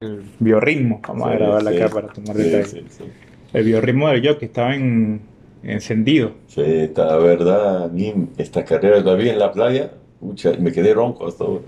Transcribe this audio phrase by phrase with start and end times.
[0.00, 1.00] el biorritmo.
[1.06, 1.76] Vamos a Sí, grabarla sí.
[1.76, 2.84] acá para tomar Sí, detalles.
[2.88, 3.04] sí.
[3.52, 5.20] El biorritmo del yo que estaba en,
[5.62, 6.32] encendido.
[6.46, 9.90] Sí, está- la verdad, a mí esta carrera todavía en la playa,
[10.58, 11.64] me quedé ronco hasta ahora.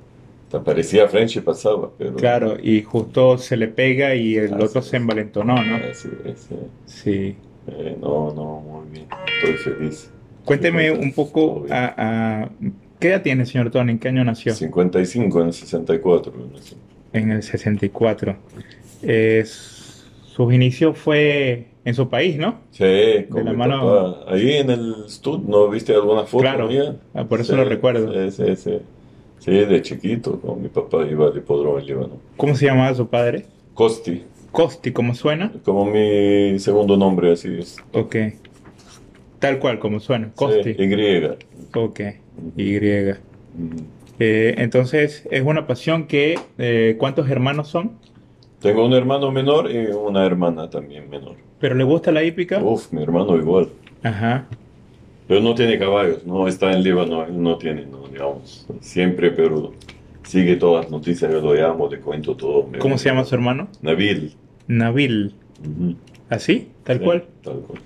[0.51, 2.15] Te parecía French y pasaba, pero...
[2.17, 5.77] Claro, y justo se le pega y el Así otro se envalentonó, ¿no?
[5.77, 6.57] Así es, eh.
[6.87, 7.37] Sí.
[7.69, 9.07] Eh, no, no, muy bien,
[9.43, 10.11] estoy feliz.
[10.45, 11.95] Cuénteme 50, un poco a,
[12.45, 12.51] a-
[12.99, 13.93] ¿Qué edad tiene, señor Tony?
[13.93, 14.55] ¿En qué año nació?
[14.55, 16.33] 55 en el 64.
[16.53, 16.77] no sé.
[17.13, 18.37] En el 64.
[19.03, 22.61] Es- sus inicios fue en su país, ¿no?
[22.71, 23.81] Sí, con la mi mano-
[24.25, 24.33] papá.
[24.35, 26.97] Ahí en el stud, ¿no viste alguna foto Claro, mía?
[27.15, 28.31] ah, por eso lo recuerdo.
[28.31, 28.79] Sí, sí, sí.
[29.41, 32.17] Sí, de chiquito, con mi papá iba al hipódromo en Líbano.
[32.37, 33.47] ¿Cómo se llamaba su padre?
[33.75, 35.53] Costi, Costi, ¿cómo suena?
[35.65, 37.77] como mi segundo nombre, así es.
[37.93, 38.17] Ok.
[39.41, 40.31] Tal cual, como suena.
[40.37, 40.75] Costi.
[40.75, 41.77] Sí, Y.
[41.77, 42.01] Ok.
[42.57, 42.79] Y.
[42.79, 43.77] Mm.
[44.25, 46.39] Eh, entonces, es una pasión que...
[46.57, 47.91] eh, ¿Cuántos hermanos son?
[48.61, 51.35] Tengo un hermano menor y una hermana también menor.
[51.59, 52.63] ¿Pero le gusta la hípica?
[52.63, 53.71] Uf, mi hermano igual.
[54.05, 54.47] Ajá.
[55.27, 59.73] Pero no tiene caballos, no está en Líbano, no tiene, no, digamos, siempre, pero
[60.23, 62.69] sigue todas las noticias, yo lo llamo, le cuento todo.
[62.79, 63.67] ¿Cómo se llama su hermano?
[63.81, 64.35] Nabil.
[64.69, 65.35] Nabil.
[65.63, 65.97] Ujú.
[66.29, 66.69] ¿Así?
[66.85, 67.25] ¿Tal Sí, cual?
[67.43, 67.81] Tal cual.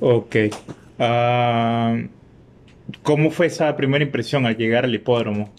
[0.00, 0.36] Ok.
[0.98, 1.96] Ah,
[3.02, 5.50] ¿cómo fue esa primera impresión al llegar al hipódromo?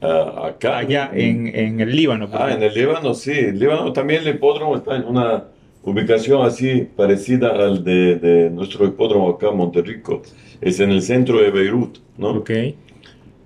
[0.00, 0.78] Ah, acá.
[0.78, 2.28] Allá en, en el Líbano.
[2.32, 3.32] Ah, en el Líbano, sí.
[3.32, 5.44] El Líbano también el hipódromo está en una
[5.82, 10.22] ubicación así parecida al de, de nuestro hipódromo acá en Monterrico.
[10.60, 12.30] Es en el centro de Beirut, ¿no?
[12.30, 12.50] Ok.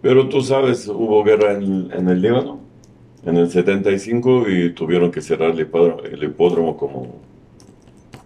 [0.00, 2.62] Pero tú sabes, hubo guerra en, en el Líbano
[3.24, 7.20] en el 75 y tuvieron que cerrar el hipódromo, el hipódromo como,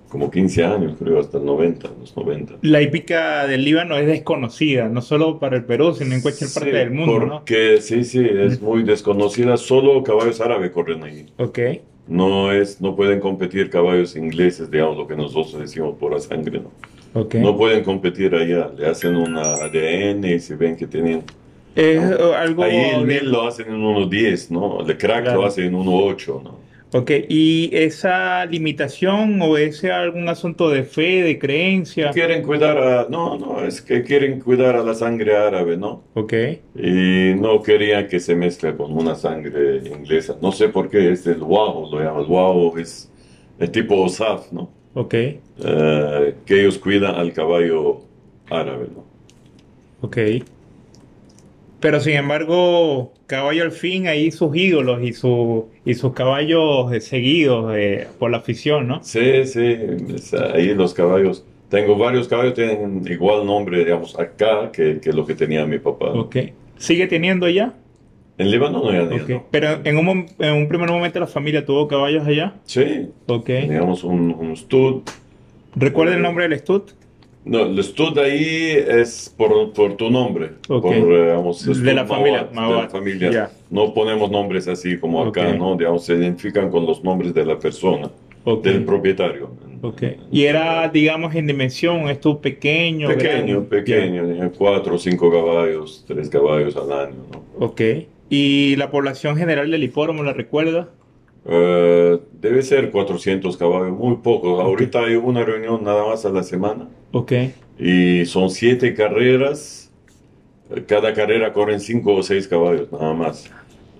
[0.08, 2.54] como 15 años, creo, hasta el 90, los 90.
[2.62, 6.70] La hípica del Líbano es desconocida, no solo para el Perú, sino en cualquier parte
[6.70, 7.34] Sí, del mundo, ¿no?
[7.38, 9.56] Porque sí, sí, es muy desconocida.
[9.56, 11.26] Solo caballos árabes corren ahí.
[11.38, 11.58] Ok.
[12.08, 16.60] No es, no pueden competir caballos ingleses, digamos, lo que nosotros decimos por la sangre,
[16.60, 16.70] ¿no?
[17.20, 17.34] Ok.
[17.36, 18.70] No pueden competir allá.
[18.78, 21.22] Le hacen una ADN y si ven que tienen...
[21.74, 21.98] Eh,
[22.38, 22.62] algo...
[22.62, 24.80] Ahí el mil lo hacen en 1.10, ¿no?
[24.86, 25.40] El crack Claro.
[25.42, 26.65] lo hacen en 1.8, ¿no?
[26.96, 32.10] Ok, ¿y esa limitación o ese algún asunto de fe, de creencia?
[32.10, 33.06] Quieren cuidar a...
[33.08, 36.02] No, no, es que quieren cuidar a la sangre árabe, ¿no?
[36.14, 36.32] Ok,
[36.74, 40.36] Y no querían que se mezcle con una sangre inglesa.
[40.40, 42.22] No sé por qué, es el wow, lo llaman.
[42.22, 43.10] El wow es
[43.58, 44.70] el tipo OSAF, ¿no?
[44.94, 45.14] ok,
[45.58, 48.02] Eh, que ellos cuidan al caballo
[48.50, 49.04] árabe, ¿no?
[50.00, 50.16] ok.
[51.80, 57.00] Pero sin embargo, caballo al fin, ahí sus ídolos y, su, y sus caballos eh,
[57.00, 59.02] seguidos eh, por la afición, ¿no?
[59.04, 59.76] Sí, sí,
[60.54, 61.44] ahí los caballos.
[61.68, 66.06] Tengo varios caballos, tienen igual nombre, digamos, acá que, que lo que tenía mi papá.
[66.12, 66.36] Ok.
[66.78, 67.74] ¿Sigue teniendo ya?
[68.38, 69.16] En Líbano no, ya no.
[69.16, 69.42] Ok.
[69.50, 72.54] Pero en un, en un primer momento la familia tuvo caballos allá.
[72.64, 73.46] Sí, Ok.
[73.46, 75.02] teníamos un, un stud.
[75.74, 76.82] ¿Recuerda el nombre del stud?
[77.46, 80.50] No, el stud ahí es por, por tu nombre.
[80.68, 80.82] Ok.
[80.82, 83.30] Por, eh, digamos, De la familia, de la familia.
[83.30, 83.50] Ya.
[83.70, 85.54] No ponemos nombres así como acá.
[85.54, 85.76] ¿no?
[85.76, 88.10] Digamos, se identifican con los nombres de la persona,
[88.62, 89.50] del propietario.
[89.80, 90.02] Ok.
[90.32, 93.06] Y era, digamos, en dimensión, stud pequeño.
[93.08, 93.68] Pequeño, grande?
[93.68, 97.64] pequeño, cuatro o cinco caballos, tres caballos al año, ¿no?
[97.64, 97.80] Ok.
[98.28, 100.88] ¿Y la población general del hipódromo la recuerda?
[101.48, 104.60] Eh, debe ser 400 caballos, muy pocos.
[104.60, 107.32] Ahorita hay una reunión nada más a la semana Ok.
[107.78, 109.90] y son siete carreras.
[110.88, 113.48] Cada carrera corren cinco o seis caballos, nada más.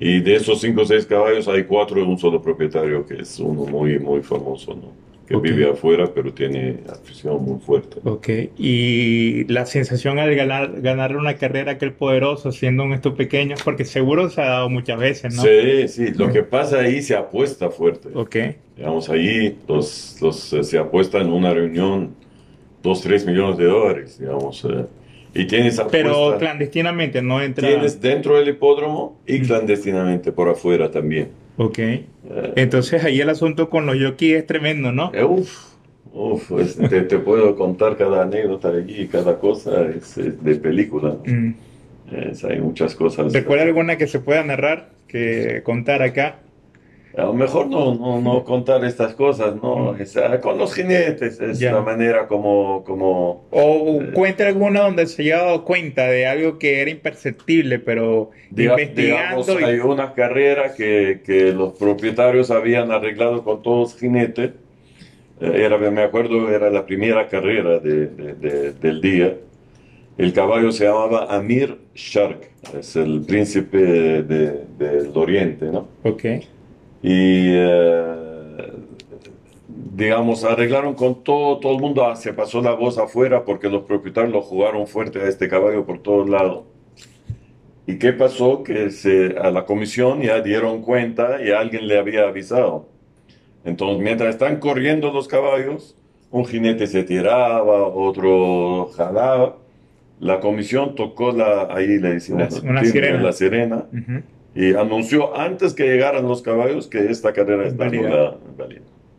[0.01, 3.39] Y de esos cinco o seis caballos hay cuatro de un solo propietario, que es
[3.39, 5.06] uno muy, muy famoso, ¿no?
[5.27, 5.43] Que Ok.
[5.43, 7.97] vive afuera, pero tiene afición muy fuerte.
[8.05, 8.29] Ok.
[8.59, 13.85] Y la sensación al ganar, ganar una carrera aquel poderoso siendo un esto pequeño, porque
[13.85, 15.43] seguro se ha dado muchas veces, ¿no?
[15.43, 18.11] Sí, sí, lo que pasa ahí se apuesta fuerte.
[18.15, 18.37] Ok.
[18.77, 22.15] Digamos, ahí los, los, eh, se apuesta en una reunión
[22.85, 24.65] 2, 3 millones de dólares, digamos.
[24.65, 24.85] eh,
[25.35, 27.67] y tienes Pero apuesta, clandestinamente no entra.
[27.69, 31.31] tienes dentro del hipódromo y clandestinamente por afuera también.
[31.57, 31.79] Ok.
[32.57, 35.11] Entonces ahí el asunto con los jockeys es tremendo, ¿no?
[35.15, 35.51] eh, uf,
[36.13, 40.55] uf, es- te, te puedo contar cada anécdota de allí, cada cosa es, es de
[40.57, 41.17] película.
[41.25, 41.51] Mm.
[42.13, 43.33] Es- hay muchas cosas.
[43.33, 46.37] ¿Recuerda alguna que se pueda narrar, que contar acá?
[47.17, 49.95] A lo mejor no, no, no contar estas cosas, ¿no?
[49.95, 50.41] Mm.
[50.43, 51.73] Con los jinetes es Ya.
[51.73, 54.11] la manera como, como O Eh.
[54.13, 59.43] cuente alguna donde se haya dado cuenta de algo que era imperceptible, pero Diga- investigando
[59.45, 64.51] digamos, y- hay una carrera que, que los propietarios habían arreglado con todos los jinetes.
[65.41, 69.35] Eh, Era, me acuerdo, era la primera carrera de- de- de- del día.
[70.19, 73.79] El caballo se llamaba Amir Shark, es el príncipe
[74.23, 75.89] de- del Oriente, ¿no?
[76.05, 76.25] Ok.
[77.03, 78.15] Y eh,
[79.95, 83.83] digamos, arreglaron con todo, todo el mundo, ah, se pasó la voz afuera porque los
[83.85, 86.65] propietarios lo jugaron fuerte a este caballo por todos lados.
[87.87, 88.63] ¿Y qué pasó?
[88.65, 92.89] Que se, a la comisión ya dieron cuenta y alguien le había avisado.
[93.65, 95.97] Entonces, mientras están corriendo los caballos,
[96.31, 99.57] un jinete se tiraba, otro jalaba.
[100.19, 103.23] La comisión tocó la, ahí le decimos, La- una sirena.
[103.23, 103.85] la sirena.
[104.57, 108.37] Y anunció antes que llegaran los caballos que esta carrera está Válida.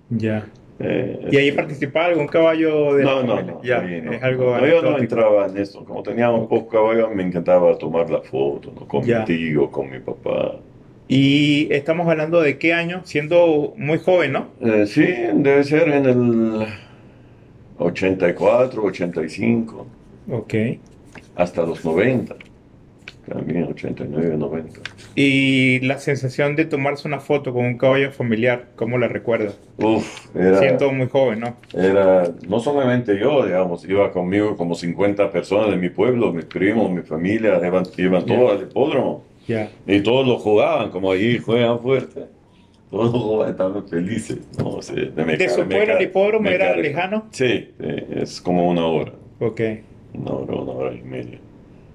[0.09, 0.47] Ya.
[0.79, 4.11] Eh, ¿Y ahí participaba algún caballo de la no, no, no, Ya, no.
[4.11, 5.83] es algo No, yo no entraba en esto.
[5.85, 8.87] Como tenía un poco caballo, me encantaba tomar la foto, ¿no?
[8.87, 9.19] Con Ya.
[9.19, 10.55] mi tío, con mi papá.
[11.07, 14.47] Y estamos hablando de qué año, siendo muy joven, ¿no?
[14.61, 15.05] Eh, sí,
[15.35, 16.67] debe ser en el
[17.79, 19.85] 84, 85,
[20.31, 20.53] Ok.
[21.35, 22.35] hasta los 90.
[23.27, 24.79] También 89, 90.
[25.15, 29.59] Y la sensación de tomarse una foto con un caballo familiar, ¿cómo la recuerdas?
[29.77, 31.57] Uf, era, Siendo muy joven, ¿no?
[31.73, 36.89] era, no solamente yo, digamos, iba conmigo como 50 personas de mi pueblo, mis primos,
[36.89, 38.35] mi familia, iban, iban Ya.
[38.35, 39.23] todos al hipódromo.
[39.47, 39.69] Ya.
[39.85, 42.25] Y todos lo jugaban, como allí juegan fuerte.
[42.89, 44.39] Todos estaban felices.
[44.57, 44.81] ¿no?
[44.81, 47.25] Sí, de me ¿De ca- su pueblo al hipódromo era lejano?
[47.31, 47.85] Sí, sí,
[48.15, 49.59] es como una hora, Ok.
[50.13, 51.39] una hora, una hora y media.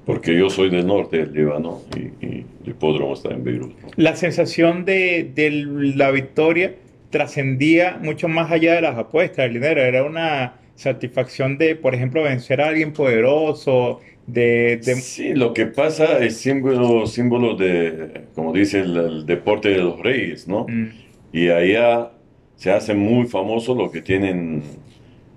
[0.05, 3.71] Porque yo soy del norte del Líbano y, y el hipódromo está en Beirut.
[3.81, 3.89] ¿no?
[3.97, 5.51] La sensación de, de
[5.97, 6.75] la victoria
[7.11, 9.81] trascendía mucho más allá de las apuestas, del dinero.
[9.81, 15.67] Era una satisfacción de, por ejemplo, vencer a alguien poderoso, de, de- Sí, lo que
[15.67, 20.67] pasa es símbolo, símbolo de, como dice el, el deporte de los reyes, ¿no?
[20.69, 20.89] Mm,
[21.33, 22.11] Y allá
[22.57, 24.63] se hace muy famoso lo que tienen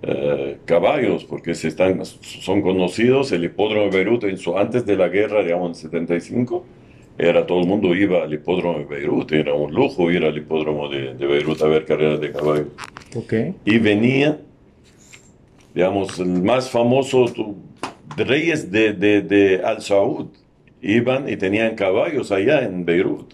[0.06, 3.32] eh, caballos, porque se están, son conocidos.
[3.32, 6.64] El hipódromo de Beirut, en su, antes de la guerra, digamos, en 75,
[7.18, 9.32] era todo el mundo iba al hipódromo de Beirut.
[9.32, 12.68] Era un lujo ir al hipódromo de, de Beirut a ver carreras de caballos.
[13.14, 13.32] ok.
[13.64, 14.38] Y venía,
[15.74, 17.56] digamos, el más famoso tu-
[18.16, 20.26] de reyes de, de, de Al Saud.
[20.82, 23.32] Iban y tenían caballos allá en Beirut.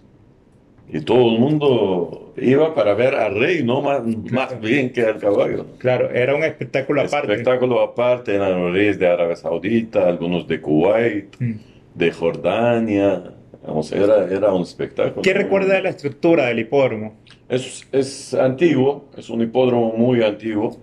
[0.89, 5.19] Y todo el mundo iba para ver al rey, no más, más bien que al
[5.19, 5.67] caballo.
[5.79, 7.33] Claro, era un espectáculo aparte.
[7.33, 11.53] Espectáculo aparte, eran los reyes de Arabia Saudita, algunos de Kuwait, Mm.
[11.95, 13.23] de Jordania.
[13.67, 15.23] Vamos, era, era un espectáculo.
[15.23, 17.15] ¿Qué recuerda de la estructura del hipódromo?
[17.49, 20.77] Es, es antiguo, es un hipódromo muy antiguo,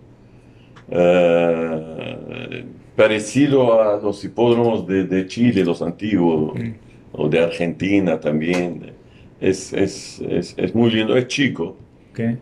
[0.90, 2.64] eh,
[2.96, 6.72] parecido a los hipódromos de, de Chile, los antiguos, Mm.
[7.14, 8.92] o de Argentina también.
[9.40, 11.78] Es, es, es, es muy lindo, es chico.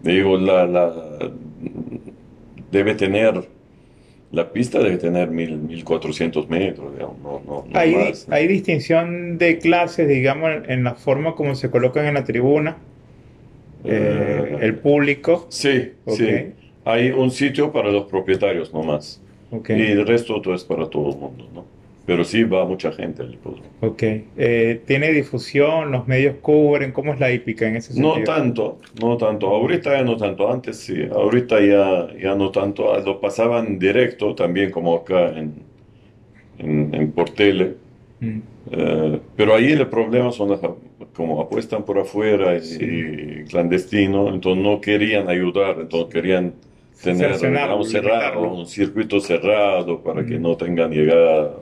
[0.01, 1.33] Digo, la, la,
[2.71, 3.49] debe tener,
[4.31, 8.27] la pista debe tener mil, 1400 metros, digamos, no, no, no Hay, más.
[8.29, 12.85] hay distinción de clases, digamos, en, en la forma como se colocan en la tribuna,
[13.83, 15.47] eh, Eh, el público.
[15.49, 16.53] Sí, sí.
[16.83, 19.23] Hay un sitio para los propietarios nomás.
[19.49, 19.69] Ok.
[19.69, 21.71] Y el resto todo es para todo el mundo, ¿no?
[22.07, 23.75] Pero sí va mucha gente al hipódromo.
[23.81, 24.03] Ok.
[24.37, 25.91] Eh, ¿tiene difusión?
[25.91, 26.91] ¿Los medios cubren?
[26.93, 28.23] ¿Cómo es la hípica en ese No sentido?
[28.23, 29.47] tanto, no tanto.
[29.49, 30.49] Ahorita ya no tanto.
[30.51, 30.95] Antes sí.
[31.11, 32.93] Ahorita ya, ya no tanto.
[32.93, 35.53] Ah, Lo pasaban directo también como acá en,
[36.59, 37.75] en, en por tele.
[38.21, 38.39] Mm,
[38.71, 40.59] Eh, pero ahí el problema son las,
[41.15, 42.85] como apuestan por afuera y, Sí.
[42.85, 46.53] y clandestino, entonces no querían ayudar, entonces querían
[47.01, 50.41] tener digamos, cerrado, un circuito cerrado para que Mm.
[50.41, 51.55] no tengan llegada.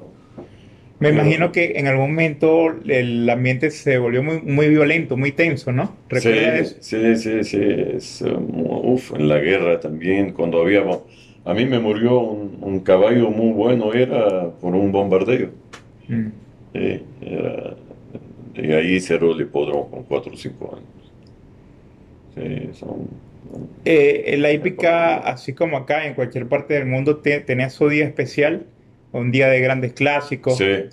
[0.99, 5.71] Me imagino que en algún momento el ambiente se volvió muy, muy violento, muy tenso,
[5.71, 6.03] ¿no?
[6.09, 6.75] ¿Recuerda eso?
[6.79, 8.47] Sí, sí, sí, sí, es, um,
[8.93, 10.81] uf, en la guerra también, cuando había,
[11.43, 15.51] a mí me murió un, un caballo muy bueno, era por un bombardeo,
[16.09, 16.31] Mm.
[16.73, 17.75] sí, era-
[18.55, 21.13] y ahí cerró el hipódromo con 4 o 5 años.
[22.33, 23.07] Sí, son...
[23.83, 28.05] Eh, la hípica, así como acá, en cualquier parte del mundo, te- tenía su día
[28.05, 28.74] especial,
[29.19, 30.57] un día de grandes clásicos.
[30.57, 30.85] Sí,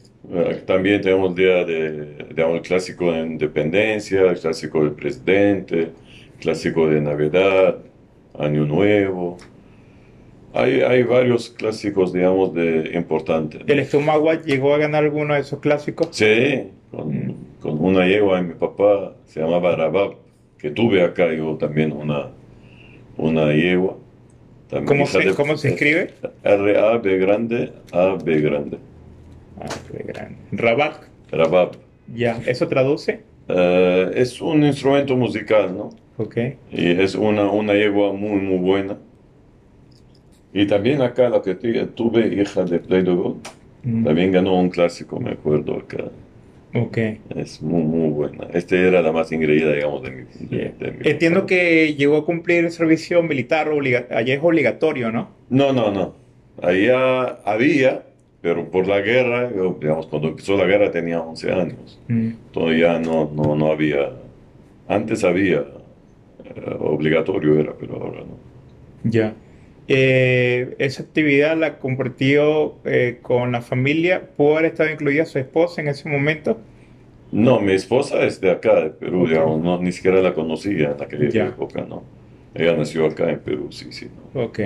[0.67, 5.93] también tenemos el día de, digamos, el clásico de independencia, el clásico del presidente, el
[6.41, 7.79] clásico de Navidad,
[8.39, 9.39] Año Nuevo.
[10.55, 13.63] Hay, hay varios clásicos, digamos, de importantes.
[13.67, 16.09] ¿El Estomagua llegó a ganar alguno de esos clásicos?
[16.13, 20.15] Sí, con, con una yegua de mi papá, se llamaba Rabab,
[20.59, 22.31] que tuve acá yo también una,
[23.17, 23.97] una yegua.
[24.73, 26.15] También ¿Cómo se, cómo se escribe?
[26.45, 28.79] R-A-B grande, A-B grande.
[29.61, 30.37] Ah, qué grande.
[30.53, 31.73] Rabat, Rabab.
[32.15, 32.41] ya.
[32.47, 33.21] ¿Eso traduce?
[33.49, 35.91] Eh, es un instrumento musical, ¿no?
[36.17, 36.37] Ok.
[36.71, 38.97] Y es una, una yegua muy, muy buena.
[40.55, 43.47] Y también acá la que tu- tuve, hija de Play Gold,
[43.85, 44.05] Mm.
[44.05, 46.05] también ganó un clásico, me acuerdo acá.
[46.75, 46.99] Ok.
[47.37, 48.47] Es muy, muy buena.
[48.55, 50.23] Este era la más ingreída, digamos, de mi...
[50.49, 53.69] de- de mi Entiendo que llegó a cumplir el servicio militar,
[54.11, 55.29] allá es obligatorio, ¿no?
[55.51, 56.15] No, no, no.
[56.63, 58.05] Allá había,
[58.41, 62.01] pero por la guerra, yo, digamos, cuando empezó la guerra tenía 11 años.
[62.09, 64.11] Mm, Todavía no, no, no había.
[64.89, 65.59] Antes había,
[66.45, 69.11] eh, obligatorio era, pero ahora no.
[69.11, 69.35] Ya.
[69.89, 74.23] Eh, esa actividad la compartió eh, con la familia.
[74.37, 76.59] ¿Pudo haber estado incluida su esposa en ese momento?
[77.33, 79.29] No, mi esposa es de acá, de Perú, Ok.
[79.31, 81.47] digamos, no, ni siquiera la conocía en aquella Ya.
[81.47, 82.03] época, ¿no?
[82.55, 84.43] Ella nació acá en Perú, sí, sí, no.
[84.45, 84.61] Ok.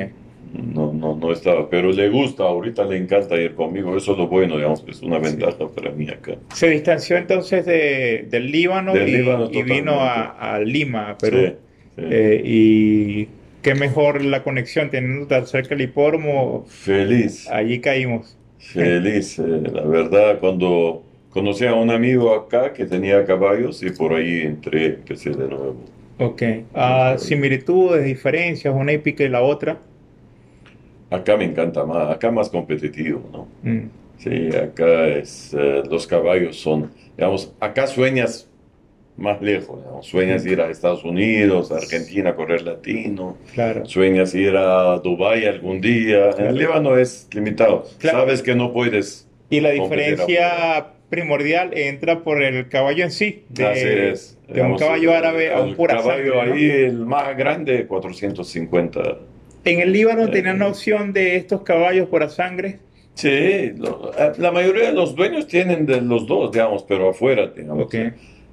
[0.75, 4.27] No, no, no estaba, pero le gusta, ahorita le encanta ir conmigo, eso es lo
[4.29, 6.37] bueno, digamos, es una ventaja para mí acá.
[6.55, 11.19] Se distanció entonces de- del Líbano, Del y, Líbano y vino a, a Lima, a
[11.19, 11.39] Perú.
[11.39, 11.53] Sí,
[11.97, 12.03] sí.
[12.11, 13.29] Eh, y
[13.67, 17.49] qué mejor la conexión, teniendo tan cerca el hipódromo, Feliz.
[17.51, 18.37] allí caímos.
[18.61, 19.43] Feliz, eh,
[19.73, 24.87] la verdad, cuando conocí a un amigo acá que tenía caballos y por ahí entré,
[24.87, 25.75] empecé de nuevo.
[26.21, 26.43] Ok.
[26.75, 29.79] Ah, similitudes, diferencias, una hípica y la otra.
[31.11, 33.49] Acá me encanta más, acá más competitivo, ¿no?
[33.69, 38.49] Mm, Sí, acá es, eh, los caballos son, digamos, acá sueñas
[39.17, 43.87] más lejos, digamos, sueñas ir a Estados Unidos, a Argentina, a correr latino, claro.
[43.87, 46.31] sueñas ir a Dubái algún día.
[46.39, 48.19] En el Líbano es limitado, Claro.
[48.21, 49.27] sabes que no puedes.
[49.49, 54.39] Y la diferencia primordial entra por el caballo en sí, de, Así es.
[54.49, 56.55] de un caballo árabe a un pura caballo sangre, ¿no?
[56.55, 59.19] ahí, el más grande, 450.
[59.65, 62.81] En el Líbano Eh, tenían la opción de estos caballos pura sangre.
[63.15, 67.47] Sí, lo- eh, la mayoría de los dueños tienen de los dos, digamos, pero afuera,
[67.57, 67.87] digamos.
[67.87, 67.95] Ok.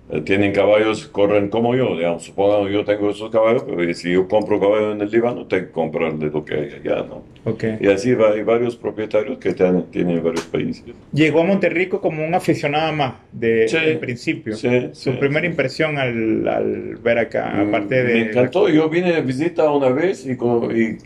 [0.09, 2.23] Eh, Tienen caballos, corren como yo, digamos.
[2.23, 5.71] Supongamos yo tengo esos caballos, pero si yo compro caballo en el Líbano, tengo que
[5.71, 7.23] comprarle lo que hay allá, ¿no?
[7.45, 7.63] Ok.
[7.79, 10.83] Y así va, hay varios propietarios que tienen, tienen varios países.
[11.13, 13.77] Llegó a Monterrico como un aficionado más de, Sí.
[13.81, 14.55] en principio.
[14.57, 18.13] Sí, Su sí, primera impresión al, al ver acá, aparte de...
[18.13, 20.97] Me encantó, yo vine de visita una vez y, con, y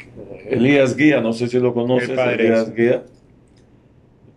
[0.49, 2.73] Elías Guía, no sé si lo conoces, Elías.
[2.73, 3.03] Guía,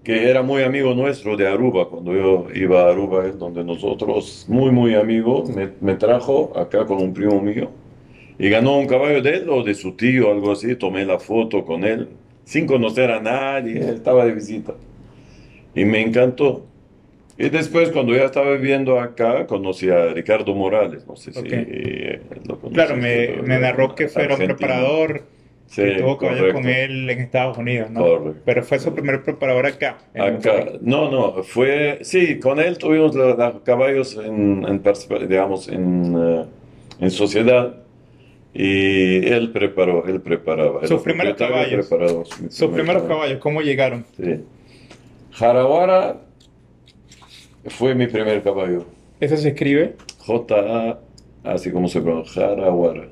[0.03, 4.47] que era muy amigo nuestro de Aruba, cuando yo iba a Aruba, es donde nosotros,
[4.49, 7.71] muy, muy amigo, me, me trajo acá con un primo mío.
[8.39, 11.65] Y ganó un caballo de él o de su tío, algo así, tomé la foto
[11.65, 12.09] con él,
[12.45, 14.75] sin conocer a nadie, estaba de visita.
[15.75, 16.67] Y me encantó.
[17.39, 22.21] Y después, cuando ya estaba viviendo acá, conocí a Ricardo Morales, no sé si eh,
[22.47, 25.25] lo conoces, Claro, me, me narró que fuera un preparador
[25.71, 26.61] Sí, que tuvo caballos correcto.
[26.63, 28.01] con él en Estados Unidos, ¿no?
[28.01, 28.43] Correcto.
[28.45, 29.99] Pero fue su primer preparador acá.
[30.19, 34.83] Acá, no, no, fue, sí, con él tuvimos la- la- caballos en, en
[35.29, 36.45] digamos, en, eh,
[36.99, 37.77] en sociedad
[38.53, 40.85] y él preparó, él preparaba.
[40.89, 41.87] Sus primeros caballos.
[41.87, 44.05] sus primeros primeros caballos, ¿cómo llegaron?
[44.17, 44.41] Sí.
[45.31, 46.21] Jarawara
[47.67, 48.87] fue mi primer caballo.
[49.21, 50.99] Eso se escribe J-A,
[51.45, 53.07] así como se pronuncia, Jarawara.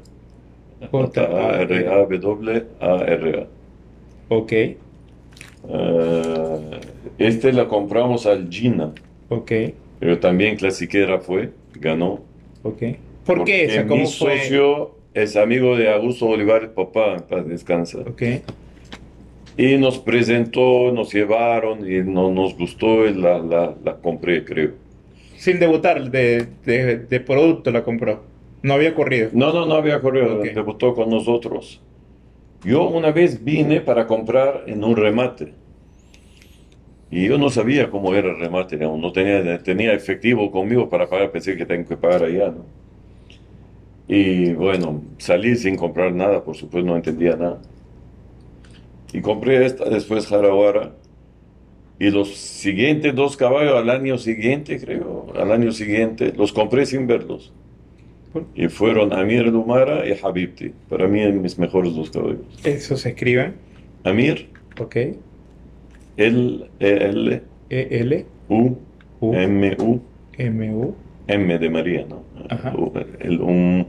[0.81, 3.49] J-A-R-A-W-A-R-A.
[4.29, 4.53] Ok,
[5.65, 6.81] Eh,
[7.19, 8.95] este la compramos al Gina,
[9.29, 9.53] ok,
[9.99, 12.27] pero también clasiquera fue, ganó.
[12.63, 12.83] ok.
[13.25, 13.87] ¿Por qué esa?
[13.87, 14.39] ¿Cómo mi fue?
[14.41, 18.05] socio es amigo de Augusto Olivares, papá, en paz descansa.
[18.05, 18.23] Ok,
[19.59, 24.77] Y nos presentó, nos llevaron y no nos gustó y la, la, la compré, creo.
[25.35, 28.28] sin debutar, de, de, de producto la compró.
[28.63, 29.31] No había corrido.
[29.33, 30.45] No, no, no había corrido, Ok.
[30.55, 31.83] debutó con nosotros.
[32.65, 35.55] Yo una vez vine para comprar en un remate.
[37.11, 41.09] Y yo no sabía cómo era el remate, digamos, no tenía, tenía efectivo conmigo para
[41.09, 42.65] pagar, pensé que tengo que pagar allá, ¿no?
[44.09, 47.61] Y bueno, salí sin comprar nada, por supuesto no entendía nada.
[49.13, 50.97] Y compré esta, después Jarawara.
[51.99, 57.07] Y los siguientes dos caballos al año siguiente, creo, al año siguiente, los compré sin
[57.07, 57.53] verlos.
[58.55, 60.73] Y fueron Amir Lumara y Habibti.
[60.89, 62.41] Para mí, mis mejores dos caballos.
[62.65, 63.53] Eso se escribe.
[64.05, 64.49] Amir,
[64.81, 64.97] Ok.
[66.17, 68.77] L, E, L, E L U,
[69.21, 70.01] U M, U,
[70.37, 70.95] M U.
[71.29, 72.23] M de María, ¿no?
[72.49, 72.75] Ajá.
[72.77, 73.85] U, el um,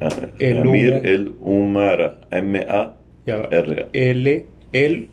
[0.00, 1.00] ah, El Amir, Umu.
[1.04, 2.94] el Umara, M, A.
[3.26, 3.88] R, A.
[3.92, 5.08] L L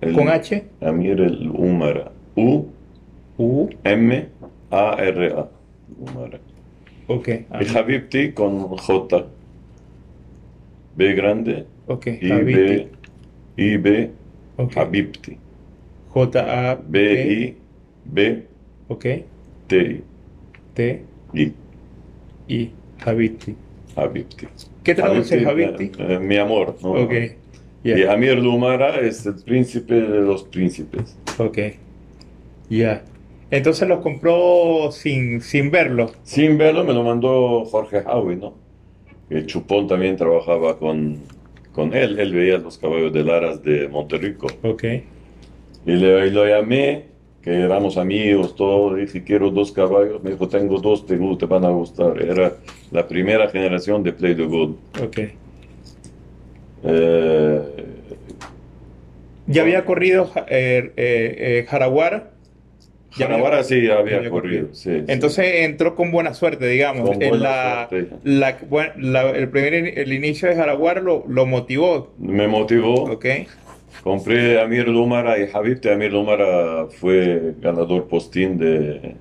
[0.00, 2.12] El- con H Amir, el Umara.
[2.36, 2.66] U,
[3.38, 3.68] U.
[3.84, 4.26] M,
[4.70, 5.48] A, R, A.
[5.98, 6.38] Umara.
[7.10, 7.28] Ok.
[7.60, 9.26] Y Habibti con J.
[10.96, 11.66] B grande.
[11.88, 12.06] ok.
[12.06, 12.88] I, Habibti.
[13.56, 14.10] B, I, B,
[14.56, 14.76] Ok.
[14.76, 15.36] Habibti.
[16.08, 16.98] J A B,
[17.32, 17.56] I,
[18.04, 18.46] B,
[18.88, 19.04] Ok.
[19.66, 20.02] T, I.
[20.74, 21.02] T
[21.34, 21.52] I.
[22.48, 22.70] I.
[23.04, 23.56] Habibti.
[23.96, 24.46] Habibti.
[24.84, 25.84] ¿Qué traduce Habibti?
[25.98, 26.76] eh, eh, mi amor.
[26.80, 26.92] ¿no?
[26.92, 27.12] Ok.
[27.82, 27.98] Ya.
[27.98, 31.16] Y Amir Lumara es el príncipe de los príncipes.
[31.38, 31.58] Ok.
[32.68, 33.02] Ya.
[33.50, 36.12] Entonces los compró sin, sin verlo.
[36.22, 38.54] Sin verlo me lo mandó Jorge Howie, ¿no?
[39.28, 41.18] El Chupón también trabajaba con,
[41.72, 42.18] con él.
[42.20, 44.46] Él veía los caballos de Laras de Monterrico.
[44.62, 44.84] Ok.
[45.86, 47.06] Y le, y lo llamé,
[47.42, 48.94] que éramos amigos, todo.
[48.94, 50.22] Dije, quiero dos caballos.
[50.22, 52.20] Me dijo, tengo dos, te, te van a gustar.
[52.22, 52.54] Era
[52.90, 54.76] la primera generación de Play the Good.
[55.02, 55.18] Ok.
[56.82, 57.60] Eh,
[59.46, 62.30] Ya había corrido eh, eh, eh, Jaraguara.
[63.12, 64.30] Jaraguara sí había, había corrido.
[64.66, 64.68] corrido.
[64.72, 65.04] sí, sí.
[65.08, 67.10] Entonces entró con buena suerte, digamos.
[67.10, 68.14] En buena la, suerte.
[68.24, 72.12] la- bueno, la- el primer el inicio de Jaraguara lo, lo motivó.
[72.18, 73.04] me motivó.
[73.12, 73.26] Ok.
[74.04, 79.14] Compré Amir Lumara y Habib Amir Lumara fue ganador postín de,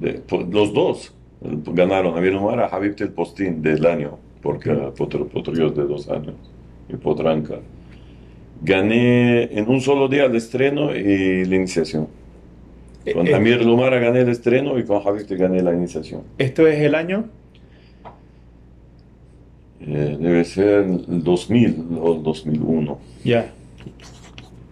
[0.00, 4.96] de- los dos ganaron Amir Lumara, Habib el postín del año, porque Ok.
[4.96, 6.34] potro, potrillos de dos años
[6.88, 7.56] y potranca.
[8.62, 12.08] Gané en un solo día el estreno y la iniciación.
[13.12, 16.22] Con Eh, eh, Amir Lumara gané el estreno y con Habib gané la iniciación.
[16.38, 17.26] Esto es el año.
[19.80, 22.98] Eh, debe ser el 2000 o el 2001.
[23.24, 23.52] Ya.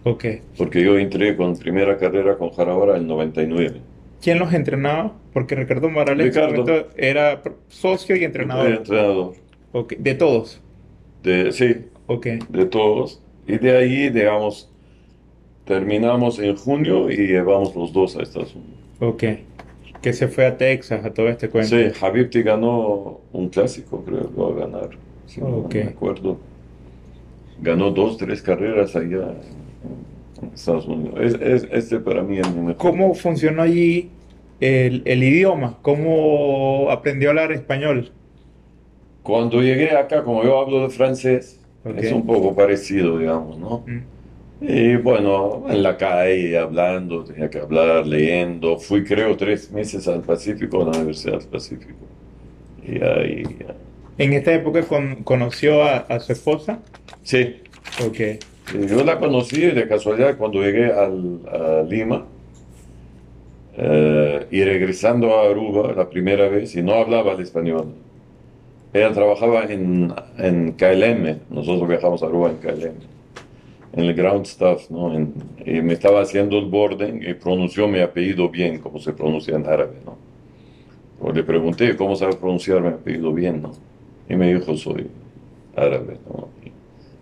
[0.03, 0.25] Ok.
[0.57, 3.81] Porque yo entré con primera carrera con Jarabara en el 99.
[4.21, 5.13] ¿Quién los entrenaba?
[5.33, 6.87] Porque Ricardo Morales Ricardo.
[6.97, 8.65] era socio y entrenador.
[8.67, 9.33] Fui entrenador.
[9.71, 9.93] Ok.
[9.97, 10.61] De todos.
[11.23, 11.75] De, sí,
[12.07, 12.25] Ok.
[12.49, 13.21] de todos.
[13.47, 14.71] Y de ahí, digamos,
[15.65, 18.73] terminamos en junio y llevamos los dos a Estados Unidos.
[18.99, 19.23] Ok.
[20.01, 21.75] Que se fue a Texas a todo este cuento.
[21.75, 24.89] Sí, Habibti ganó un clásico, creo que va a ganar.
[25.25, 25.75] Si no Ok.
[25.75, 26.37] me acuerdo.
[27.61, 29.33] Ganó dos, tres carreras allá
[30.41, 31.15] en Estados Unidos.
[31.19, 32.77] Es, es- este para mí es mi mejor.
[32.77, 34.09] ¿Cómo funcionó allí
[34.59, 35.77] el, el idioma?
[35.81, 38.11] ¿Cómo aprendió a hablar español?
[39.23, 41.59] Cuando llegué acá, como yo hablo de francés,
[41.97, 43.83] es un poco parecido, digamos, ¿no?
[43.87, 44.01] Mm.
[44.61, 48.77] Y bueno, en la calle, hablando, tenía que hablar, leyendo.
[48.79, 51.93] Fui, creo, tres meses al Pacífico, a la Universidad del Pacífico.
[52.87, 53.43] Y ahí.
[54.17, 56.79] En esta época con- conoció a, a su esposa.
[57.23, 57.57] sí,
[58.05, 58.19] Ok.
[58.89, 62.25] Yo la conocí de casualidad cuando llegué al- a Lima.
[63.77, 67.87] eh, y regresando a Aruba la primera vez, y no hablaba el español.
[68.93, 72.93] Ella trabajaba en, en KLM, nosotros viajamos a Aruba en KLM,
[73.95, 75.13] en el ground staff, ¿no?
[75.15, 75.33] En-
[75.65, 79.65] y me estaba haciendo el boarding y pronunció mi apellido bien, como se pronuncia en
[79.65, 80.17] árabe, ¿no?
[81.31, 83.71] Le pregunté cómo sabe pronunciar mi apellido bien, ¿no?
[84.29, 85.07] Y me dijo, soy
[85.75, 86.49] árabe, ¿no?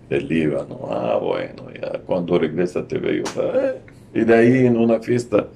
[0.10, 0.80] Del Líbano.
[0.90, 3.24] Ah, bueno, ya cuando regresa te veo.
[3.38, 3.76] Eh,
[4.16, 5.48] Y de ahí en una fiesta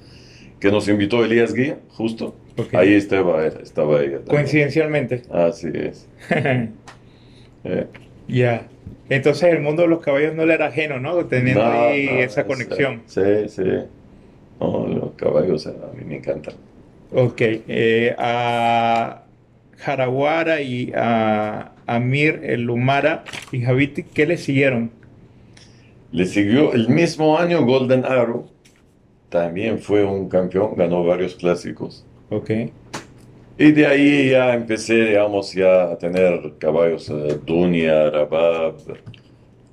[0.58, 2.74] que nos invitó Elías Guía, justo, Ok.
[2.74, 4.16] ahí estaba, estaba ella.
[4.18, 4.26] también.
[4.36, 5.22] Coincidencialmente.
[5.30, 6.08] Así es.
[7.64, 7.86] Eh,
[8.28, 8.66] Ya.
[9.10, 11.24] Entonces el mundo de los caballos no le era ajeno, ¿no?
[11.26, 13.02] Teniendo no, ahí no, esa es- conexión.
[13.06, 13.62] Sí, sí.
[14.60, 16.54] No, los caballos a mí me encantan.
[17.12, 17.40] Ok.
[17.40, 19.22] eh, a
[19.78, 24.90] Jaraguara y a Amir el Lumara y Javiti, ¿qué le siguieron?
[26.12, 28.46] Le siguió el mismo año Golden Arrow.
[29.30, 32.04] También fue un campeón, ganó varios clásicos.
[32.30, 32.50] Ok.
[33.58, 38.76] Y de ahí ya empecé, digamos, ya a tener caballos, eh, Dunia, Rabab,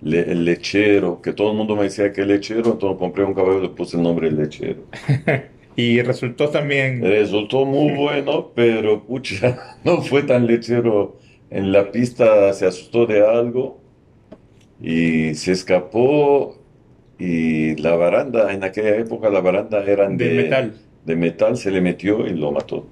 [0.02, 3.60] le- el lechero, que todo el mundo me decía que lechero, entonces compré un caballo
[3.60, 4.84] y le puse el nombre de lechero.
[5.78, 7.02] Y resultó también.
[7.04, 11.18] Resultó muy bueno, pero pucha, no fue tan lechero.
[11.50, 13.82] En la pista se asustó de algo
[14.82, 16.58] y se escapó
[17.20, 20.74] y la baranda, en aquella época la baranda eran De metal.
[21.06, 22.86] de metal, se le metió y lo mató.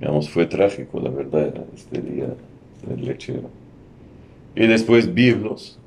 [0.00, 2.26] Digamos, fue trágico, la verdad, este día
[2.86, 3.50] del lechero.
[4.54, 5.78] Y después Biblos.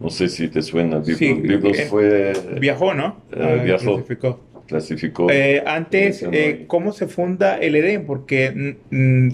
[0.00, 1.18] No sé si te suena Biblos.
[1.18, 2.32] Sí, Biblos eh, fue...
[2.60, 3.16] Viajó, ¿no?
[3.32, 3.94] Eh, Ah, viajó.
[3.94, 4.40] clasificó.
[4.66, 5.30] clasificó.
[5.30, 6.64] Eh, antes, eh.
[6.66, 8.04] ¿cómo se funda el Edén?
[8.06, 9.32] Porque mm, mm,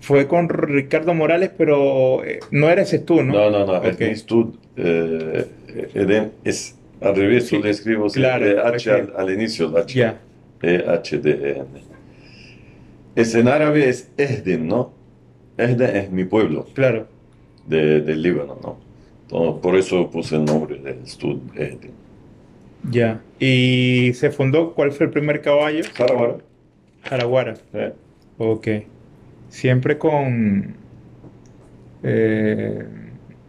[0.00, 3.32] fue con Ricardo Morales, pero eh, no eres tú, ¿no?
[3.34, 3.78] No, no, no.
[3.78, 4.00] Ok.
[4.00, 5.46] El Stud, eh,
[5.94, 9.18] Eden es al revés, Sí, tú le escribo claro, H al, perfecto.
[9.18, 9.94] al inicio, H.
[9.98, 10.20] Ya.
[10.62, 11.91] E-H-D-E-N.
[13.14, 14.92] Es en árabe es Ehden, ¿no?
[15.58, 17.08] Ehden es mi pueblo Claro.
[17.66, 18.78] de, del Líbano, ¿no?
[19.22, 21.92] Entonces, por eso puse el nombre del Stud Ehden.
[22.90, 23.20] Ya.
[23.38, 24.74] ¿Y se fundó?
[24.74, 25.84] ¿Cuál fue el primer caballo?
[25.94, 26.38] Jaraguara.
[27.02, 27.54] Jaraguara.
[27.74, 27.92] ¿eh?
[28.38, 28.68] Ok.
[29.48, 30.74] Siempre con...
[32.02, 32.84] eh,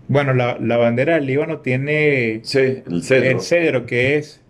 [0.08, 3.30] bueno, la, la bandera del Líbano tiene Sí, el cedro.
[3.30, 4.43] el cedro, que es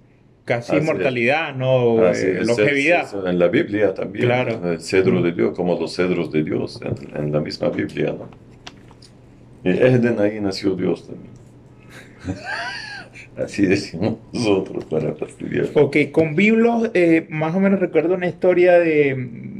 [0.45, 0.82] casi Así es.
[0.84, 2.06] inmortalidad, ¿no?
[2.08, 3.27] Eh, longevidad.
[3.27, 4.25] en la Biblia también.
[4.25, 4.71] Claro.
[4.71, 8.29] El cedro de Dios, como los cedros de Dios, en, en la misma Biblia, ¿no?
[9.63, 11.32] Y Ehden ahí nació Dios también.
[13.38, 15.67] Así decimos nosotros para fastidiar.
[15.73, 19.15] Ok, con biblos eh, más o menos recuerdo una historia de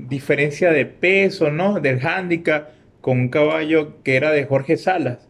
[0.10, 1.80] diferencia de peso, ¿no?
[1.80, 2.70] Del handicap
[3.02, 5.28] con un caballo que era de Jorge Salas.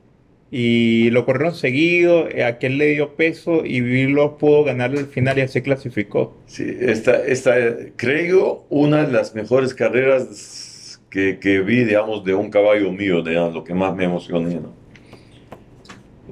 [0.56, 5.40] Y lo corrieron seguido, eh, aquel le dio peso y Biblos pudo ganarle al final
[5.40, 6.38] y así clasificó.
[6.46, 7.56] Sí, esta, esta,
[7.96, 13.34] creo, una de las mejores carreras que, que vi, digamos, de un caballo mío, de
[13.34, 14.48] lo que más me emocionó.
[14.48, 14.74] ¿no?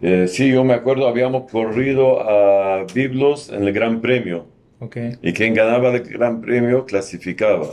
[0.04, 4.46] Eh, sí, yo me acuerdo, habíamos corrido a Biblos en el Gran Premio.
[4.82, 5.18] Okay.
[5.24, 7.70] Y quien ganaba el Gran Premio clasificaba.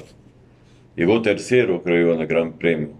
[0.97, 2.93] Llegó tercero, creo, en el Gran Premio.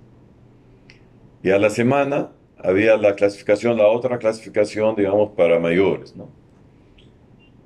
[1.43, 2.33] Y a la semana
[2.63, 6.29] había la clasificación, la otra clasificación, digamos, para mayores, ¿no?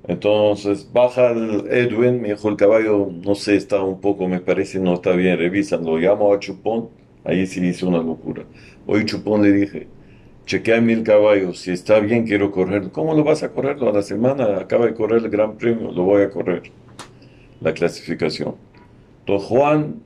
[0.05, 4.79] Entonces baja el Edwin, me dijo el caballo, no sé, está un poco, me parece,
[4.79, 6.89] no está bien, revisan, lo llamo a Chupón,
[7.23, 8.43] ahí sí hice una locura.
[8.85, 9.87] Hoy Chupón le dije,
[10.45, 12.89] chequea mil caballos, si está bien quiero correr.
[12.91, 13.77] ¿Cómo lo vas a correr?
[13.81, 16.63] A la semana acaba de correr el Gran Premio, lo voy a correr,
[17.61, 18.55] la clasificación.
[19.19, 20.01] Entonces Juan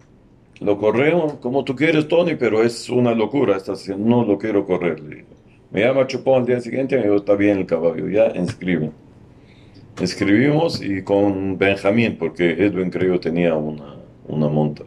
[0.59, 3.57] lo corremos como tú quieres, Tony, pero es una locura.
[3.57, 5.01] Estás no lo quiero correr.
[5.71, 8.91] Me llama Chupón al día siguiente y me dijo, está bien el caballo, ya inscribe.
[10.01, 13.95] Escribimos y con Benjamín, porque Edwin creo tenía una,
[14.27, 14.83] una monta.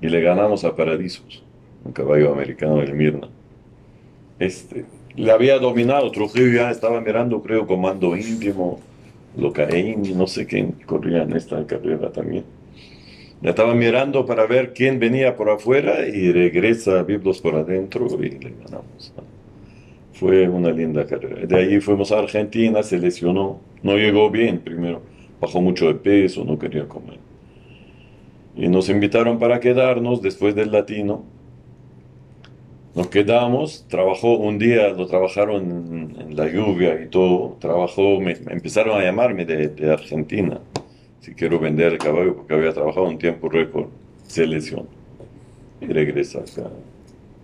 [0.00, 1.42] Y le ganamos a Paradisos,
[1.84, 3.28] un caballo americano del Mirna.
[4.38, 8.80] Este, le había dominado, Trujillo ya estaba mirando, creo, Comando Íntimo,
[9.36, 12.44] Locaín, no sé quién corría en esta carrera también.
[13.46, 18.54] Estaba mirando para ver quién venía por afuera y regresa Biblos por adentro y le
[18.64, 19.14] ganamos.
[20.14, 21.46] Fue una linda carrera.
[21.46, 25.00] De ahí fuimos a Argentina, se lesionó, no llegó bien primero,
[25.40, 27.18] bajó mucho de peso, no quería comer.
[28.56, 31.22] Y nos invitaron para quedarnos después del latino.
[32.96, 39.00] Nos quedamos, trabajó un día, lo trabajaron en, la lluvia y todo, trabajó, me empezaron
[39.00, 40.58] a llamarme de, de Argentina
[41.26, 43.86] si quiero vender el caballo porque había trabajado un tiempo récord,
[44.28, 44.86] se lesionó
[45.80, 46.70] y regresa acá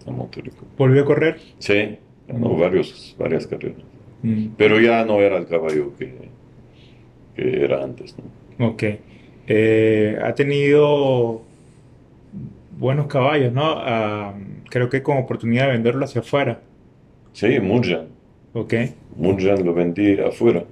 [0.07, 0.65] a Monterico.
[0.79, 1.41] ¿Volvió a correr?
[1.59, 1.97] Sí,
[2.29, 2.61] ganó Mm.
[2.61, 3.79] varios, varias carreras.
[4.23, 6.15] Mm, Pero ya no era el caballo que,
[7.35, 8.15] que era antes.
[8.59, 8.69] ¿no?
[8.69, 8.83] ok.
[9.49, 11.43] Eh, ha tenido
[12.79, 13.65] buenos caballos, ¿no?
[13.79, 14.33] Ah,
[14.71, 16.61] creo que con oportunidad de venderlo hacia afuera.
[17.33, 18.07] Sí, Murjan.
[18.53, 18.75] Ok.
[19.17, 20.63] Murjan lo vendí afuera.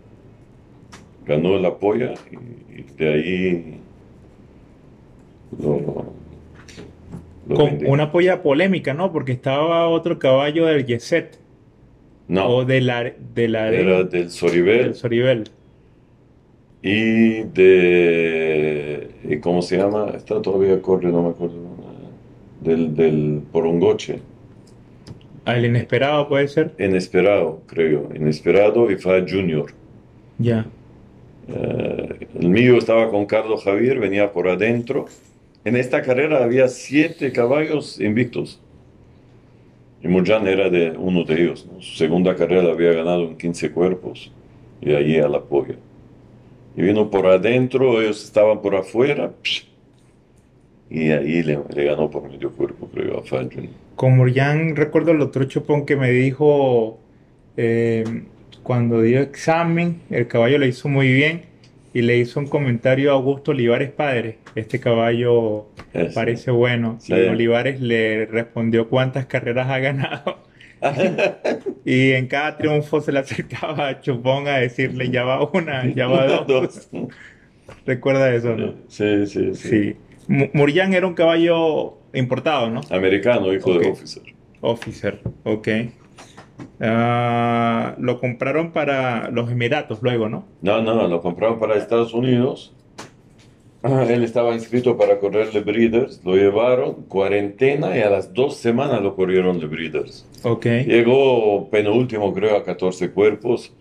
[1.27, 3.81] Ganó la polla y, y de ahí
[5.59, 6.15] lo,
[7.45, 7.85] lo Con vendí.
[7.85, 9.13] una polla polémica, ¿no?
[9.13, 11.39] Porque estaba otro caballo del Yeset
[12.29, 14.85] No, o de la, de la era del Soribel.
[14.85, 15.45] del Soribel.
[16.83, 21.57] y de y cómo se llama está todavía corre no me acuerdo
[22.61, 24.21] del, del Porongoche
[25.45, 26.79] Al inesperado puede ser.
[26.79, 29.73] inesperado creo inesperado y fue Junior
[30.39, 30.65] Ya.
[31.49, 31.90] Eh,
[32.41, 35.07] el mío estaba con Carlos Javier venía por adentro
[35.65, 38.61] en esta carrera había siete caballos invictos
[40.03, 41.81] y Murjan era de uno de ellos ¿no?
[41.81, 44.33] su segunda carrera había ganado en 15 cuerpos
[44.81, 45.77] y allí a la polla
[46.77, 49.67] y vino por adentro, ellos estaban por afuera, psh,
[50.89, 53.71] y ahí le, le ganó por medio cuerpo, creo, a Fadrin.
[53.97, 56.99] Con Murjan recuerdo el otro chupón que me dijo
[57.57, 58.05] eh,
[58.63, 61.50] cuando dio examen, el caballo le hizo muy bien
[61.93, 64.39] y le hizo un comentario a Augusto Olivares padre.
[64.55, 65.67] Este caballo
[66.15, 66.97] parece bueno.
[67.01, 67.13] Sí.
[67.15, 70.39] Y Olivares le respondió cuántas carreras ha ganado.
[71.85, 76.07] Y en cada triunfo se le acercaba a Chupón a decirle ya va una, ya
[76.07, 76.89] va dos.
[77.87, 78.75] ¿Recuerda eso, no?
[78.89, 79.69] Sí, sí, sí.
[79.69, 79.97] Sí.
[80.29, 82.81] Mu- Murjan era un caballo importado, ¿no?
[82.91, 84.23] Americano, hijo de officer.
[84.61, 85.69] Officer, ok.
[86.81, 90.45] Ah, lo compraron para los Emiratos luego, ¿no?
[90.63, 92.73] No, no, lo compraron para Estados Unidos.
[93.83, 98.57] Ah, Él estaba inscrito para correr de Breeders, lo llevaron, cuarentena, y a las dos
[98.57, 100.27] semanas lo corrieron de Breeders.
[100.43, 100.67] Ok.
[100.87, 103.73] Llegó penúltimo, creo, a 14 cuerpos,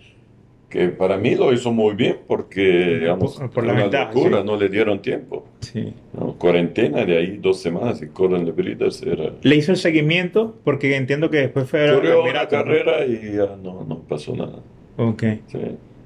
[0.70, 4.40] que para mí lo hizo muy bien porque, digamos, Por- por la una ventaja, locura,
[4.42, 4.46] sí.
[4.46, 5.46] no le dieron tiempo.
[5.62, 5.94] Sí.
[6.14, 6.34] ¿no?
[6.36, 9.34] Cuarentena de ahí dos semanas y corren de Breeders era...
[9.42, 13.84] Le hizo el seguimiento porque entiendo que después fue Corrió una carrera y ya no,
[13.84, 14.60] no pasó nada.
[14.98, 15.60] Ok, Sí.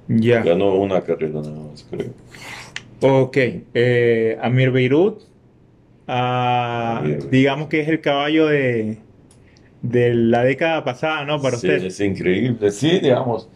[0.07, 0.41] ya.
[0.43, 2.11] Ganó una carrera nada más, creo.
[3.01, 3.37] Ok.
[3.73, 5.23] Eh, Amir Beirut,
[6.07, 8.97] ah, Amir digamos que es el caballo de,
[9.81, 11.41] de la década pasada, ¿no?
[11.41, 11.83] Para Sí, usted.
[11.85, 12.71] es increíble.
[12.71, 13.49] Sí, digamos.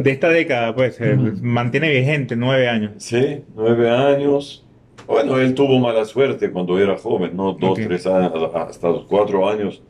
[0.00, 0.98] De esta década, pues,
[1.42, 2.92] mantiene vigente, nueve años.
[2.98, 4.64] Sí, nueve años.
[5.06, 7.52] Bueno, él tuvo mala suerte cuando era joven, ¿no?
[7.52, 7.80] Dos, Ok.
[7.86, 9.82] tres años, hasta los cuatro años.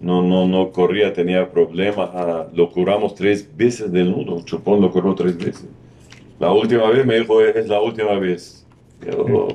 [0.00, 2.10] no, no, no corría, tenía problemas.
[2.12, 4.42] ah, lo curamos tres veces del nudo.
[4.44, 5.66] Chupón lo curó tres veces.
[6.38, 8.66] La última vez me dijo, es la última vez.
[9.06, 9.48] Yo,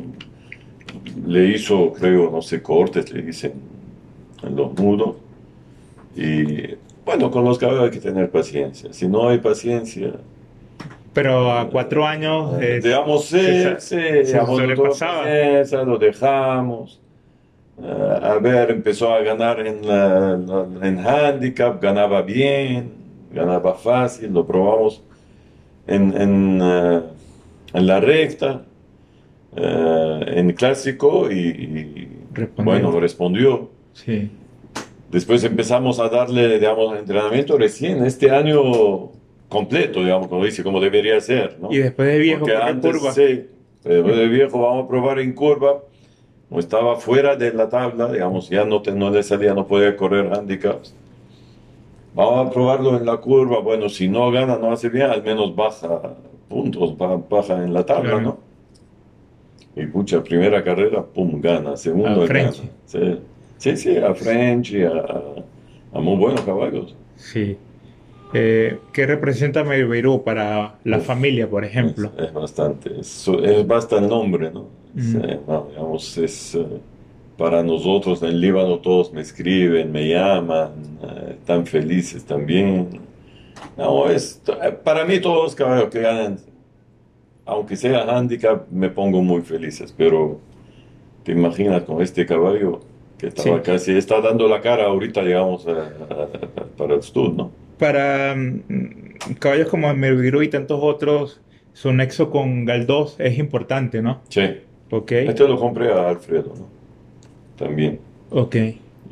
[1.27, 3.53] le hizo, creo, no sé, cortes, le dicen
[4.43, 5.15] en los nudos.
[6.15, 8.91] Y bueno, con los caballos hay que tener paciencia.
[8.93, 10.13] Si no hay paciencia,
[11.13, 12.53] Pero a cuatro años.
[12.61, 13.79] eh, es- digamos, se-
[15.65, 16.99] se lo dejamos.
[17.83, 20.39] Eh, a ver, empezó a ganar en, la-
[20.83, 22.91] en handicap, ganaba bien,
[23.33, 25.01] ganaba fácil, lo probamos
[25.87, 27.01] en, en, eh,
[27.73, 28.61] en la recta,
[29.55, 32.71] eh, en clásico y, y, Respondió.
[32.73, 33.69] bueno, respondió.
[33.93, 34.29] Sí.
[35.11, 39.11] Después empezamos a darle, digamos, entrenamiento recién, este año
[39.49, 41.71] completo, digamos, como dice, como debería ser, ¿no?
[41.71, 43.11] Y después de viejo, Porque ¿por qué antes, curva?
[43.11, 43.45] sí,
[43.83, 45.79] después de viejo vamos a probar en curva,
[46.49, 49.95] no estaba fuera de la tabla, digamos, ya no, te- no le salía, no podía
[49.97, 50.93] correr handicaps.
[52.13, 55.53] Vamos a probarlo en la curva, bueno, si no gana, no hace bien, al menos
[55.55, 56.15] baja
[56.49, 58.21] puntos, ba- baja en la tabla, Claro.
[58.21, 58.37] ¿no?
[59.81, 62.51] Y pucha, primera carrera, pum, gana, segundo gana.
[62.85, 63.19] Sí,
[63.61, 64.91] sí, sí, a Frenchy, a,
[65.93, 66.95] a muy buenos caballos.
[67.15, 67.57] Sí.
[68.33, 71.05] Eh, ¿qué representa Beirut para la Uf.
[71.05, 72.11] familia, por ejemplo?
[72.17, 74.69] Es, es bastante, es, es basta el nombre, ¿no?
[74.93, 74.99] Mm.
[74.99, 76.65] Sí, no, digamos, es eh,
[77.37, 80.71] para nosotros en el Líbano todos me escriben, me llaman,
[81.03, 82.89] eh, están felices también.
[83.77, 86.39] No, es, eh, para mí todos los caballos que ganan,
[87.45, 90.39] aunque sea handicap, me pongo muy felices, pero
[91.23, 92.81] te imaginas con este caballo
[93.21, 93.63] que estaba Sí.
[93.63, 97.51] casi, está dando la cara ahorita, digamos, a- a- para el stud, ¿no?
[97.77, 101.39] Para mm, caballos como Beirut y tantos otros,
[101.73, 104.21] su nexo con Galdós es importante, ¿no?
[104.29, 104.41] Sí.
[104.89, 105.11] Ok.
[105.11, 106.67] Este lo compré a Alfredo, ¿no?
[107.57, 107.99] También.
[108.31, 108.55] Ok.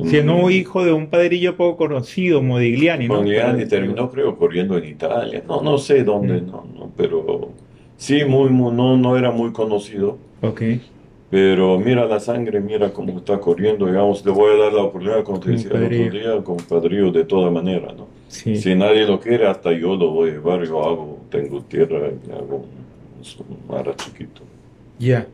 [0.06, 0.44] Siendo Mm.
[0.44, 3.16] un hijo de un padrillo poco conocido, Modigliani, ¿no?
[3.16, 5.44] Modigliani terminó, creo, corriendo en Italia.
[5.48, 6.48] No, no sé dónde, Mm.
[6.48, 7.50] no, no, pero
[7.98, 10.18] sí, muy, muy- no, no era muy conocido.
[10.42, 10.62] Ok.
[11.30, 15.24] Pero mira la sangre, mira cómo está corriendo, digamos, le voy a dar la oportunidad,
[15.24, 18.08] como te decía el otro día, como padrillo de toda manera, ¿no?
[18.28, 18.56] Sí.
[18.56, 22.32] Si nadie lo quiere, hasta yo lo voy a llevar, yo hago, tengo tierra y
[22.32, 24.42] hago un, un mara chiquito.
[24.98, 25.28] Ya.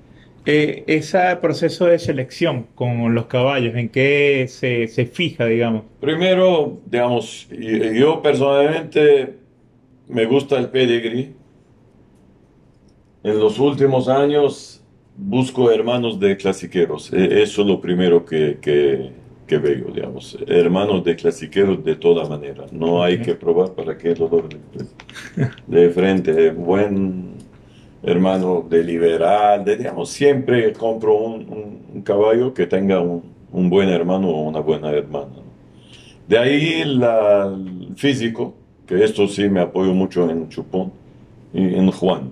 [0.45, 5.83] Eh, ese proceso de selección con los caballos, ¿en qué se, se fija, digamos?
[6.01, 9.33] Primero, digamos, yo personalmente
[10.07, 11.31] me gusta el pedigree.
[13.23, 14.84] En los últimos años
[15.17, 17.11] busco hermanos de clasiqueros.
[17.13, 19.11] E- Eso es lo primero que, que,
[19.47, 20.37] que veo, digamos.
[20.47, 22.65] Hermanos de clasiqueros de toda manera.
[22.71, 24.57] No hay que probar para que el dolor de,
[25.67, 26.51] de frente.
[26.51, 27.35] Buen
[28.03, 33.69] hermano de liberal, de, digamos, siempre compro un, un- un caballo que tenga un, un
[33.69, 35.31] buen hermano o una buena hermana.
[36.27, 38.53] De ahí la- el físico,
[38.85, 40.91] que esto sí me apoyo mucho en Chupón
[41.53, 42.31] y en Juan,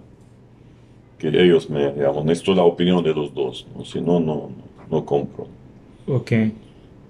[1.32, 3.86] que ellos me, digamos, esto es la opinión de los dos, ¿no?
[3.86, 4.50] si no, no,
[4.90, 5.48] no compro.
[6.08, 6.32] Ok.
[6.32, 6.54] Eh,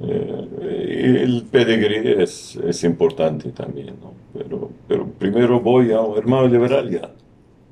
[0.02, 4.14] y el pedigree es, es importante también, ¿no?
[4.34, 7.10] Pero, pero primero voy a un hermano liberal, ya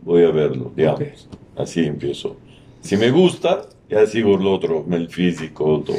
[0.04, 1.02] voy a verlo, digamos.
[1.02, 1.08] Ok.
[1.58, 2.38] Así empiezo.
[2.82, 5.98] Si me gusta, ya sigo lo otro, el físico, todo.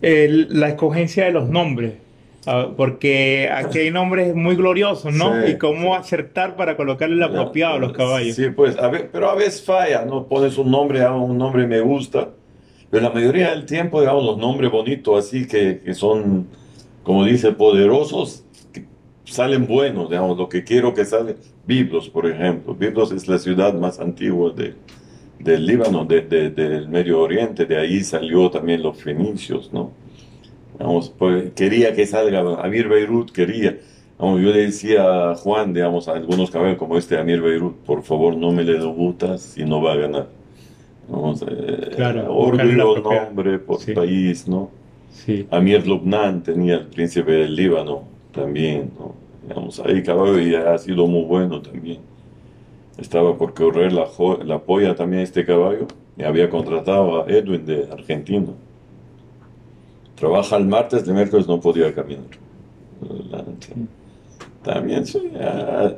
[0.00, 1.94] El- la escogencia de los nombres,
[2.76, 5.32] porque aquí hay nombres muy gloriosos, ¿no?
[5.44, 6.00] Sí, y cómo sí.
[6.00, 8.36] acertar para colocarle el apropiado a los caballos.
[8.36, 10.26] Sí, pues, a ver, pero a veces falla, ¿no?
[10.26, 12.28] Pones un nombre, ah, un nombre me gusta,
[12.90, 16.46] pero la mayoría del tiempo, digamos, los nombres bonitos, así que, que son,
[17.02, 18.84] como dice, poderosos, que
[19.24, 21.36] salen buenos, digamos, lo que quiero que sale.
[21.66, 22.74] Biblos, por ejemplo.
[22.76, 24.74] Biblos es la ciudad más antigua de,
[25.40, 29.90] del Líbano, de- de- del Medio Oriente, de ahí salió también los fenicios, ¿no?
[31.18, 33.78] Pues, quería que salga, Amir Beirut quería.
[34.18, 38.36] Yo le decía a Juan, digamos, a algunos caballos como este Amir Beirut, por favor
[38.36, 40.26] no me le debutas y no va a ganar.
[41.48, 43.92] Eh, Claro, orgullo, nombre por Sí.
[43.92, 44.70] país, ¿no?
[45.12, 45.46] Sí.
[45.50, 49.14] Amir Lubnan tenía el príncipe del Líbano también, ¿no?
[49.46, 51.98] Digamos, ahí caballo y ha sido muy bueno también.
[52.98, 54.06] Estaba por correr la,
[54.44, 55.86] la polla también este caballo
[56.16, 58.46] y había contratado a Edwin de Argentina.
[60.16, 62.24] Trabaja el martes, de miércoles no podía caminar.
[63.30, 63.44] La-
[64.62, 65.30] También sí,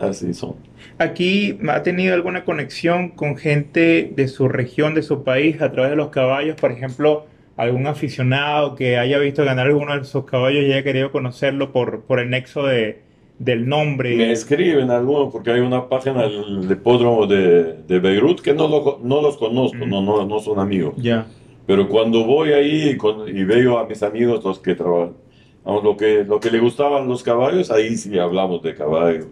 [0.00, 0.56] así son.
[0.98, 5.90] Aquí ha tenido alguna conexión con gente de su región, de su país, a través
[5.90, 7.24] de los caballos, por ejemplo,
[7.56, 12.02] algún aficionado que haya visto ganar alguno de sus caballos y haya querido conocerlo por,
[12.02, 13.00] por el nexo de,
[13.38, 14.16] del nombre.
[14.16, 19.00] Me escriben algunos porque hay una página del hipódromo de, de Beirut que no, lo-
[19.02, 19.90] no los conozco, Mm.
[19.90, 20.94] no, no, no son amigos.
[20.98, 21.26] Ya,
[21.68, 25.14] Pero cuando voy ahí y, con- y veo a mis amigos los que trabajan,
[25.66, 29.28] lo, que, lo que le gustaban los caballos, ahí sí hablamos de caballos.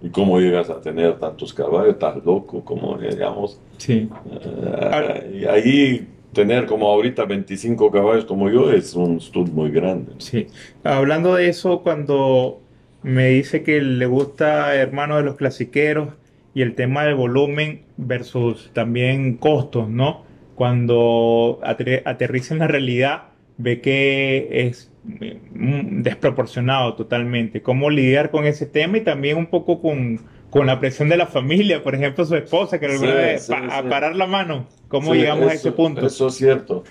[0.00, 1.94] ¿Y cómo llegas a tener tantos caballos?
[1.94, 3.60] Estás loco, como digamos.
[3.78, 4.08] Sí.
[4.40, 10.12] Eh, y ahí tener como ahorita 25 caballos como yo es un stud muy grande.
[10.18, 10.46] Sí.
[10.84, 12.60] Hablando de eso, cuando
[13.02, 16.10] me dice que le gusta Hermano de los Clasiqueros
[16.54, 20.27] y el tema del volumen versus también costos, ¿no?
[20.58, 27.62] Cuando aterriza en la realidad, ve que es mm, desproporcionado totalmente.
[27.62, 31.26] ¿Cómo lidiar con ese tema y también un poco con, con la presión de la
[31.26, 31.84] familia?
[31.84, 34.66] Por ejemplo, su esposa, que le sí, a parar la mano.
[34.88, 36.04] ¿Cómo llegamos a ese punto?
[36.04, 36.82] Eso es cierto.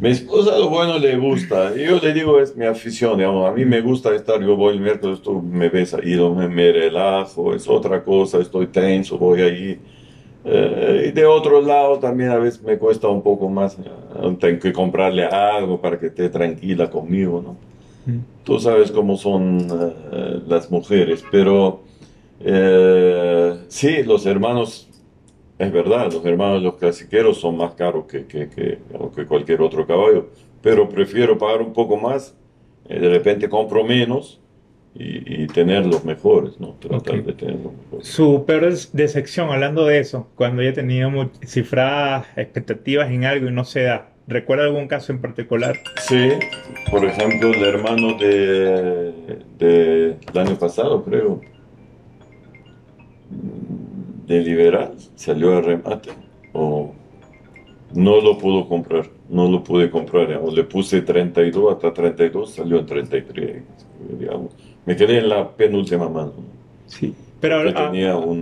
[0.00, 1.76] Mi esposa lo bueno le gusta.
[1.76, 3.46] Yo le digo, es mi afición, digamos.
[3.46, 6.72] A mí me gusta estar, yo voy el miércoles, tú me ves ahí, me, me
[6.72, 9.78] relajo, es otra cosa, estoy tenso, voy ahí.
[10.44, 14.58] Eh, y de otro lado también a veces me cuesta un poco más, eh, tengo
[14.58, 17.56] que comprarle algo para que esté tranquila conmigo, ¿no?
[18.12, 18.18] Mm.
[18.42, 21.82] Tú sabes cómo son eh, las mujeres, pero
[23.68, 24.88] sí, los hermanos
[25.62, 28.78] es verdad, los hermanos los clasiqueros son más caros que, que, que,
[29.14, 30.26] que, cualquier otro caballo,
[30.60, 32.34] pero prefiero pagar un poco más,
[32.88, 34.40] eh, de repente compro menos
[34.94, 36.74] y, y tener los mejores, ¿no?
[36.74, 38.06] Tratar de tener los mejores.
[38.08, 43.64] Su peor decepción, hablando de eso, cuando haya tenido cifradas expectativas en algo y no
[43.64, 44.08] se da.
[44.28, 45.76] ¿Recuerda algún caso en particular?
[46.00, 46.30] Sí,
[46.90, 49.12] por ejemplo, el hermano de,
[49.58, 51.40] de, del año pasado, creo
[54.26, 56.10] de liberal salió a remate
[56.52, 56.92] o
[57.94, 62.78] no lo pudo comprar, no lo pude comprar, digamos, le puse 32 hasta 32, salió
[62.78, 63.62] en 33,
[64.18, 64.54] digamos.
[64.86, 66.32] Me quedé en la penúltima mano.
[66.86, 67.62] Sí, pero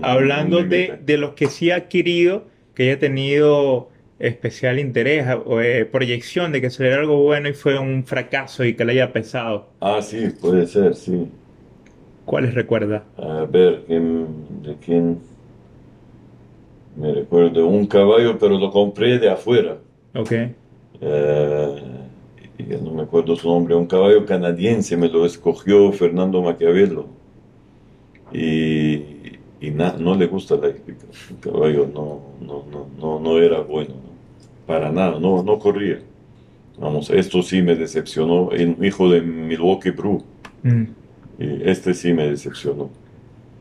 [0.03, 5.87] hablando de, de, los que sí ha adquirido, que haya tenido especial interés o eh,
[5.87, 9.69] proyección de que sería algo bueno y fue un fracaso y que le haya pesado.
[9.81, 11.29] Ah, sí, puede ser, sí.
[12.27, 13.05] ¿Cuáles recuerda?
[13.17, 15.19] A ver, ¿de quién?
[16.97, 19.79] me recuerdo, un caballo, pero lo compré de afuera.
[20.15, 20.33] Ok.
[21.01, 21.83] Eh,
[22.63, 27.07] no me acuerdo su nombre, un caballo canadiense, me lo escogió Fernando Maquiavelo.
[28.33, 31.07] Y, y no le gusta la hípica.
[31.31, 32.65] El caballo no, no,
[32.99, 33.95] no, no, era bueno,
[34.67, 36.01] para nada, no, no corría.
[36.79, 40.23] Vamos, esto sí me decepcionó, el hijo de Milwaukee Brew.
[40.63, 40.85] Mm.
[41.39, 42.91] Y este sí me decepcionó.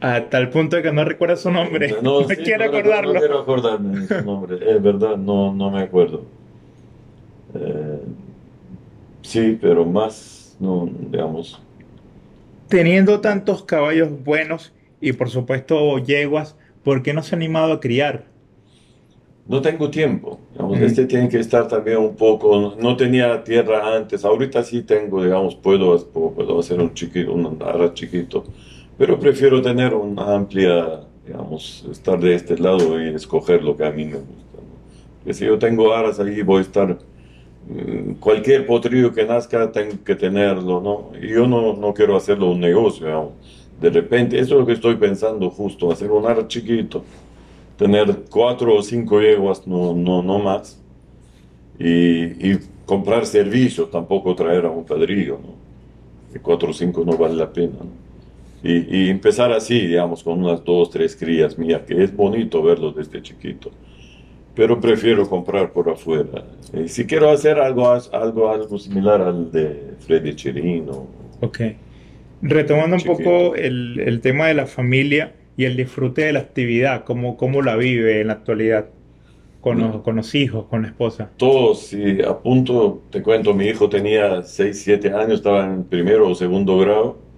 [0.02, 1.96] A tal punto de que no recuerda su nombre.
[2.02, 3.14] No, quiero acordarlo.
[3.14, 4.58] No quiero acordarme su nombre.
[4.62, 6.24] Es verdad, no, no me acuerdo.
[7.54, 7.89] Eh,
[9.30, 11.62] sí, pero más, no, digamos.
[12.68, 17.80] Teniendo tantos caballos buenos y por supuesto yeguas, ¿por qué no se ha animado a
[17.80, 18.26] criar?
[19.48, 20.40] No tengo tiempo.
[20.52, 22.76] Digamos, Este tiene que estar también un poco.
[22.80, 24.24] No tenía tierra antes.
[24.24, 28.44] Ahorita sí tengo, digamos, puedo, puedo hacer un chiquito, un ara chiquito
[29.00, 33.92] pero prefiero tener una amplia, digamos, estar de este lado y escoger lo que a
[33.92, 34.60] mí me gusta.
[35.24, 37.00] Que si yo tengo aras ahí, voy a estar, mm,
[38.20, 41.12] cualquier potrillo que nazca, tengo que tenerlo, ¿no?
[41.22, 43.32] Y yo no, no quiero hacerlo un negocio.
[43.80, 47.04] De repente, eso es lo que estoy pensando justo, hacer un ar chiquito,
[47.78, 50.80] tener cuatro o cinco yeguas, no, no, no más,
[51.80, 56.40] y, y comprar servicios, tampoco traer a un padrillo, ¿no?
[56.42, 58.10] Cuatro o cinco no vale la pena, ¿no?
[58.62, 63.22] Y, empezar así, digamos, con unas dos, tres crías mías, que es bonito verlos desde
[63.22, 63.72] chiquito.
[64.60, 66.44] Pero prefiero comprar por afuera.
[66.74, 71.08] Y si quiero hacer algo, algo, algo similar al de Freddy Chirino.
[71.40, 71.62] Ok.
[72.42, 77.06] Retomando un poco el, el, tema de la familia y el disfrute de la actividad,
[77.06, 78.88] ¿cómo, cómo la vive en la actualidad?
[79.62, 81.32] Con, los, con los hijos, con la esposa.
[81.36, 82.20] Todos, sí.
[82.22, 86.78] A punto, te cuento, mi hijo tenía 6, 7 años, estaba en primero o segundo
[86.78, 87.30] grado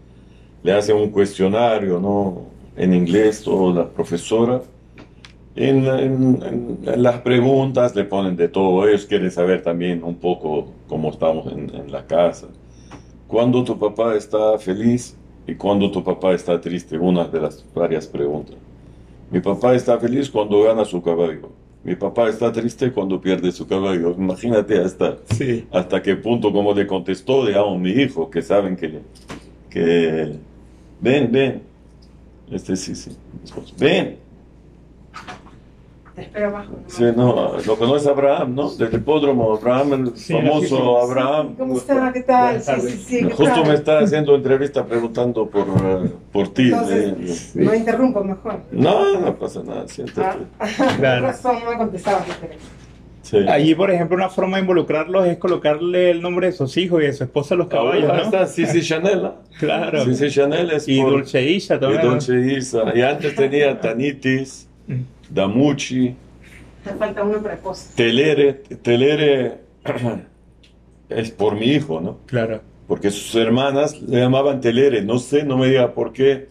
[0.64, 2.46] le hace un cuestionario, ¿no?
[2.78, 4.62] En inglés, toda la profesora.
[5.56, 8.88] En, en, las preguntas le ponen de todo.
[8.88, 12.48] Ellos quieren saber también un poco cómo estamos en, en la casa.
[13.28, 15.16] ¿Cuándo tu papá está feliz
[15.48, 16.98] y cuándo tu papá está triste?
[16.98, 18.56] Una de las varias preguntas.
[19.30, 21.50] Mi papá está feliz cuando gana su caballo.
[21.84, 24.12] Mi papá está triste cuando pierde su caballo.
[24.18, 25.66] Imagínate hasta, sí.
[25.72, 29.00] hasta qué punto, como le contestó, digamos, mi hijo, que saben que,
[29.70, 30.36] que
[31.02, 31.62] Ven, ven.
[32.52, 33.12] Este sí, sí.
[33.78, 34.18] Ven.
[36.16, 36.74] Te espero abajo.
[36.74, 36.90] ¿no?
[36.90, 38.70] Sí, no, lo conoce Abraham, ¿no?
[38.72, 41.56] Del hipódromo, Abraham, el sí, famoso Abraham.
[41.58, 42.12] ¿Cómo está?
[42.12, 42.62] ¿Qué tal?
[42.62, 43.30] Sí, sí, sí.
[43.32, 46.64] Justo me está haciendo entrevista preguntando por, uh, por ti.
[46.64, 48.60] Entonces, no interrumpo mejor.
[48.72, 50.46] No, no pasa nada, siéntate.
[50.60, 50.68] Ah,
[51.00, 51.28] claro.
[51.28, 52.26] razón, no me contestaba.
[52.26, 52.48] Sí,
[53.24, 53.38] Sí.
[53.48, 57.06] Allí, por ejemplo, una forma de involucrarlos es colocarle el nombre de sus hijos y
[57.06, 58.24] de su esposa a los caballos, Ahora ¿no?
[58.24, 59.22] está Cici Chanel.
[59.24, 59.36] ¿no?
[59.58, 60.04] Claro.
[60.04, 62.02] Cici Chanel es Y por- Dulce Isha y también.
[62.04, 62.10] ¿no?
[62.10, 62.84] Dolce Isa.
[62.94, 64.68] Y antes tenía Tanitis,
[65.30, 66.16] Damucci,
[66.84, 67.92] Te falta uno precoz.
[67.96, 68.54] Telere.
[68.82, 69.60] Telere
[71.10, 72.18] es por mi hijo, ¿no?
[72.26, 72.62] Claro.
[72.88, 75.02] Porque sus hermanas le llamaban Telere.
[75.02, 76.50] No sé, no me diga por qué.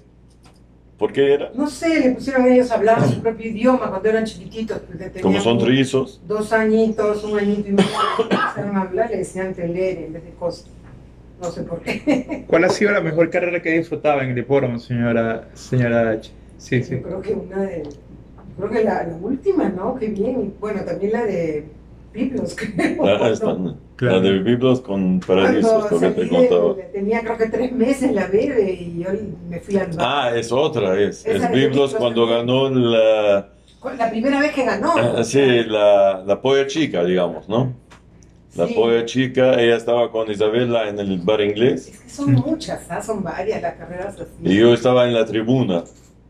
[0.99, 1.51] ¿Por qué era?
[1.55, 4.83] No sé, le pusieron ellos a hablar su propio idioma cuando eran chiquititos.
[5.23, 6.21] Como son trillizos.
[6.29, 7.89] Dos añitos, un añito y medio,
[8.19, 10.69] empezaron a hablar, le decían telere en vez de costa.
[11.41, 12.45] No sé por qué.
[12.47, 16.31] ¿Cuál ha sido la mejor carrera que disfrutaba en el hipódromo, señora, señora H?
[16.59, 16.97] Sí, sí.
[16.97, 17.83] Yo creo que una de.
[18.61, 19.97] Creo que la, la última, ¿no?
[19.97, 20.55] Qué bien.
[20.61, 21.65] Bueno, también la de
[22.13, 23.07] Biblos, creo.
[23.07, 23.77] Ah, esta, ¿no?
[23.97, 24.17] Claro.
[24.17, 26.75] La de Biblos con Paradisos, lo que te salí de- contaba.
[26.93, 29.11] tenía creo que tres meses la bebé y yo
[29.49, 31.25] me fui al Ah, es otra, es.
[31.27, 32.47] Esa Es Biblos cuando también.
[32.47, 33.49] ganó la,
[33.99, 34.95] La primera vez que ganó.
[34.97, 37.73] ah, sí, la, la polla chica, digamos, ¿no?
[38.57, 38.75] La Sí.
[38.75, 43.01] polla chica, ella estaba con Isabela en el bar inglés Es que son muchas, ¿ah?
[43.01, 44.33] son varias las carreras así.
[44.43, 45.85] y yo estaba en la tribuna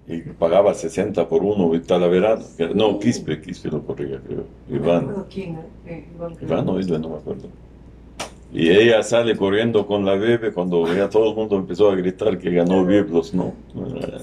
[0.06, 2.42] y pagaba 60 por uno y Talaverano.
[2.56, 4.44] que- No, Quispe, Quispe lo corría, creo.
[4.68, 5.04] No Iván.
[5.36, 5.64] ¿eh?
[5.86, 6.04] Eh,
[6.42, 7.48] Iván, Isla, no me acuerdo.
[8.52, 12.36] Y ella sale corriendo con la bebé cuando ya todo el mundo empezó a gritar
[12.36, 13.52] que ganó Biblos, ¿no?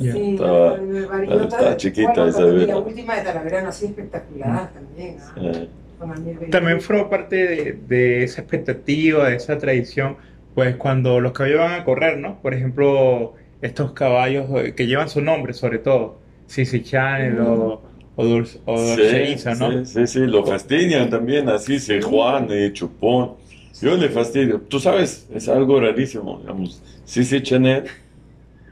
[0.02, 2.68] Sí, Estaba- la- estaba chiquita bueno, esa también bebé.
[2.74, 5.16] La última de Talaverano, así espectacular también.
[5.22, 5.34] ¿ah?
[5.42, 5.68] eh,
[6.00, 6.50] Benítez.
[6.52, 10.18] También forma parte de, de esa expectativa, de esa tradición,
[10.54, 12.40] pues cuando los caballos van a correr, ¿no?
[12.42, 17.82] Por ejemplo, estos caballos eh, que llevan su nombre, sobre todo, Sisi Channel o,
[18.16, 19.72] o Dulce, o Dulce Sí, Isa, ¿no?
[19.72, 23.36] sí, sí, sí, lo fastidian también, así se Juan y Chupón.
[23.82, 24.62] Yo le fastidio.
[24.62, 26.82] Tú sabes, es algo rarísimo, digamos.
[27.05, 27.86] Si se Chanel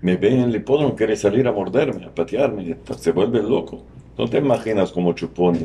[0.01, 3.83] me ve en el hipódromo, quiere salir a morderme, a patearme, y se vuelve loco.
[4.17, 5.55] No te imaginas como Chupón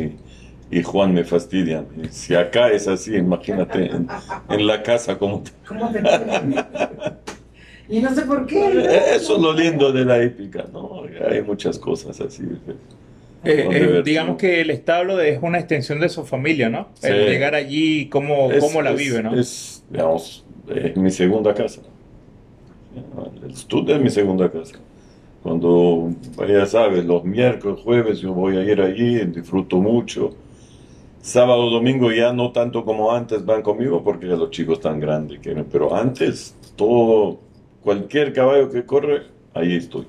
[0.70, 1.86] y, y Juan me fastidian.
[2.02, 4.08] Y si acá es así, imagínate en,
[4.48, 5.42] en la casa como...
[5.66, 6.02] ¿Cómo te?
[7.91, 8.72] Y no sé por qué.
[8.74, 8.80] ¿no?
[8.80, 11.03] Eso es lo lindo de la épica, ¿no?
[11.28, 12.43] Hay muchas cosas así.
[13.43, 14.05] Eh, Con eh, diversión.
[14.05, 16.88] digamos que el establo es una extensión de su familia, ¿no?
[16.95, 17.09] Sí.
[17.09, 19.34] El llegar allí, cómo, Es- cómo la es- vive, ¿no?
[19.34, 21.80] Es, digamos, es mi segunda casa.
[23.45, 24.76] El estudio es mi segunda casa.
[25.43, 26.11] Cuando,
[26.47, 30.34] ya sabes, los miércoles, jueves, yo voy a ir allí, disfruto mucho.
[31.22, 35.38] Sábado, domingo ya no tanto como antes van conmigo porque ya los chicos están grandes,
[35.41, 37.38] quieren, pero antes todo,
[37.82, 39.22] cualquier caballo que corre,
[39.54, 40.06] ahí estoy.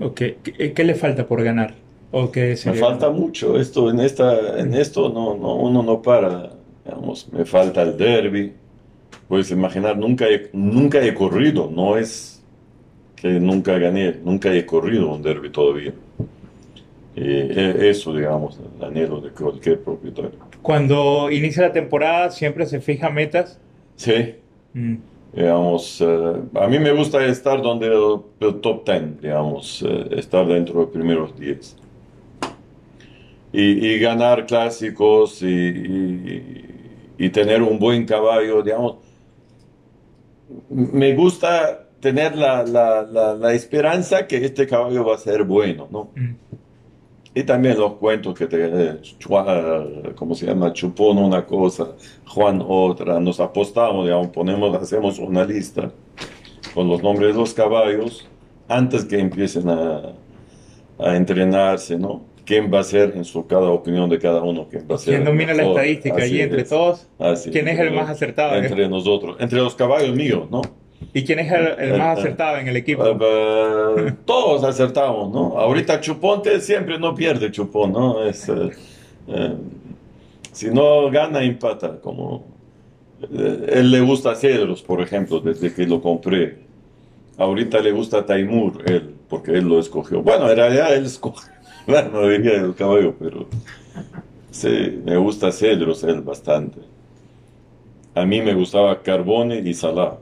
[0.00, 1.74] Ok, ¿Qué, qué le falta por ganar?
[2.12, 6.50] ¿O qué Me falta mucho esto, en esta, en esto no, no, uno no para,
[6.84, 8.52] digamos, me falta el derby.
[9.28, 12.42] Puedes imaginar, nunca he, nunca he corrido, no es
[13.16, 15.92] que nunca gané, nunca he corrido un derby todavía.
[17.16, 20.38] Y e- eso, digamos, el anhelo de cualquier propietario.
[20.62, 23.58] Cuando inicia la temporada siempre se fija metas.
[23.96, 24.36] Sí,
[24.74, 24.96] Mm,
[25.32, 30.46] digamos, eh, a mí me gusta estar donde el, el top 10, digamos, eh, estar
[30.46, 31.76] dentro de los primeros 10.
[33.52, 36.64] Y, y ganar clásicos y, y-
[37.18, 38.96] y tener un buen caballo, digamos.
[40.70, 45.88] Me gusta tener la, la- la- la esperanza que este caballo va a ser bueno,
[45.90, 46.10] ¿no?
[46.14, 46.34] mm.
[47.38, 50.72] Y también los cuentos que te, eh, Chua- ¿cómo se llama?
[50.72, 51.94] Chupón una cosa,
[52.26, 55.92] Juan otra, nos apostamos, digamos, ponemos, hacemos una lista
[56.74, 58.26] con los nombres de los caballos
[58.66, 60.14] antes que empiecen a,
[60.98, 62.22] a entrenarse, ¿no?
[62.44, 65.14] ¿Quién va a ser, en su cada opinión de cada uno, quién va a ser?
[65.14, 67.06] ¿Quién domina la estadística Así allí entre es, todos?
[67.20, 68.56] así ¿Quién es el más acertado?
[68.56, 70.62] Entre nosotros, entre los caballos míos, ¿no?
[71.14, 73.06] ¿Y quién es el, el más acertado en el equipo?
[73.06, 75.58] Eh, eh, todos acertamos, ¿no?
[75.58, 78.24] Ahorita Chuponte siempre no pierde Chupón, ¿no?
[78.24, 79.54] Es, eh,
[80.52, 82.00] si no gana, empata.
[82.00, 82.44] Como,
[83.22, 86.58] eh, él le gusta Cedros, por ejemplo, desde que lo compré.
[87.36, 90.22] Ahorita le gusta Taimur, él, porque él lo escogió.
[90.22, 91.48] Bueno, en realidad él escogió,
[91.86, 93.46] bueno, diría el caballo, pero
[94.50, 96.80] sí, me gusta Cedros, él bastante.
[98.14, 100.18] A mí me gustaba Carbone y Salah.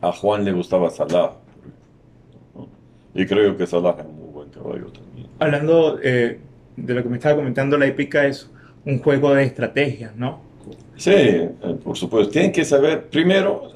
[0.00, 1.32] A Juan le gustaba Salah.
[2.54, 2.68] ¿no?
[3.14, 5.28] Y creo que Salah es un muy buen caballo también.
[5.38, 6.38] Hablando eh,
[6.76, 8.50] de lo que me estaba comentando, la épica es
[8.84, 10.40] un juego de estrategias, ¿no?
[10.96, 11.50] Sí, eh,
[11.82, 12.32] por supuesto.
[12.32, 13.72] Tienen que saber, primero,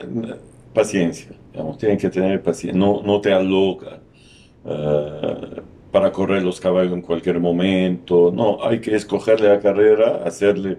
[0.74, 1.33] paciencia.
[1.53, 2.78] Digamos, tienen que tener paciencia.
[2.78, 4.01] No, no te aloca
[4.64, 5.61] eh,
[5.91, 8.33] para correr los caballos en cualquier momento.
[8.33, 10.78] No, hay que escogerle la carrera, hacerle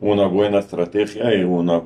[0.00, 1.82] una buena estrategia y una,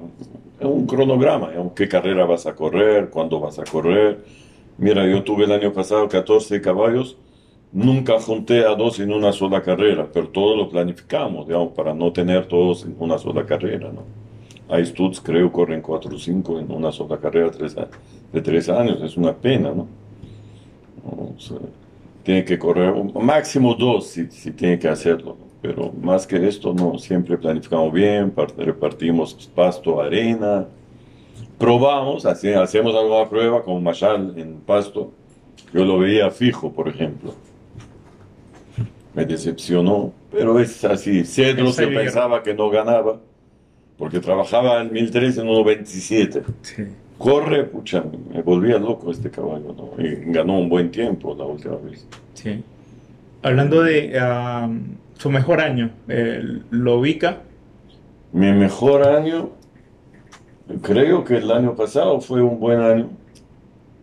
[0.61, 1.51] un cronograma.
[1.51, 3.11] digamos, ¿Qué carrera vas a correr?
[3.11, 4.25] ¿Cuándo vas a correr?
[4.79, 7.17] Mira, yo tuve el año pasado 14 caballos
[7.73, 12.13] nunca junté a dos en una sola carrera, pero todo lo planificamos, digamos, para no
[12.13, 14.03] tener todos en una sola carrera, ¿no?
[14.69, 17.51] Hay studs, creo, corren cuatro o cinco en una sola carrera
[18.33, 19.89] de tres años, es una pena, ¿no?
[22.23, 25.50] Tiene que correr un- máximo dos si, si tiene que hacerlo, ¿no?
[25.63, 30.67] Pero más que esto, no, siempre planificamos bien, par- repartimos pasto, arena,
[31.59, 35.13] probamos, así, hacemos alguna prueba como Machal en pasto,
[35.73, 37.35] yo lo veía fijo, por ejemplo.
[39.15, 41.25] Me decepcionó, pero es así.
[41.25, 42.01] Yo día.
[42.01, 43.21] pensaba que no ganaba,
[43.99, 46.43] porque trabajaba en 1003 en 1.27.
[46.63, 46.85] Sí.
[47.19, 48.03] Corre, pucha,
[48.33, 50.03] me volvía loco este caballo, ¿no?
[50.03, 52.07] Y ganó un buen tiempo la última vez.
[52.33, 52.63] Sí.
[53.43, 54.71] Hablando de ah,
[55.21, 57.43] su mejor año, eh, lo ubica.
[58.33, 59.51] Mi mejor año,
[60.81, 63.11] creo que el año pasado fue un buen año.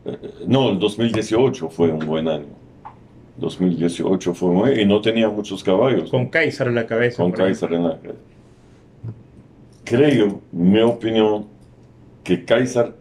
[0.06, 0.16] Eh,
[0.46, 2.46] No, el 2018 fue un buen año.
[3.38, 4.82] 2018 fue muy...
[4.82, 6.12] Y no tenía muchos caballos.
[6.12, 7.24] Con Kaiser a la cabeza.
[7.24, 7.32] con.
[7.32, 7.98] Kaiser en la
[9.84, 11.48] Creo, mi opinión,
[12.24, 12.94] que Kaiser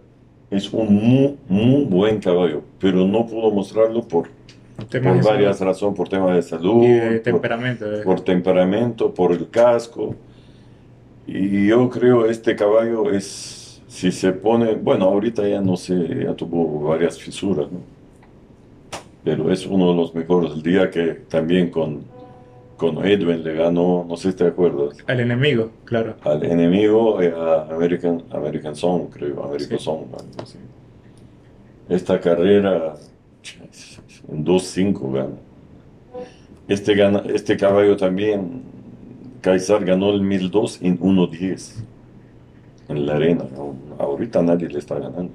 [0.51, 4.31] es un muy, muy buen caballo, pero no pudo mostrarlo por,
[4.77, 7.95] por varias razones, por temas de salud, y de por- temperamento.
[7.95, 8.03] eh.
[8.05, 10.15] por temperamento, por el casco.
[11.27, 16.35] Y yo creo este caballo es, si se pone, bueno, ahorita ya no sé, ya
[16.35, 17.81] tuvo varias fisuras, ¿no?
[19.25, 20.53] Pero es uno de los mejores.
[20.53, 22.03] El día que también con,
[22.77, 26.15] con Edwin le ganó, no sé si te acuerdas, Al enemigo, claro.
[26.23, 29.85] al enemigo, eh, a American, American Song, creo, American Sí.
[29.85, 30.59] Song, algo así.
[31.89, 32.95] Esta carrera,
[34.31, 35.35] en 2-5 gana.
[36.69, 37.23] Este, gana.
[37.33, 38.63] este caballo también,
[39.41, 41.85] Kaysar ganó el 1002 en 1.10
[42.89, 43.45] en la arena.
[43.99, 45.31] Ahorita nadie le está ganando.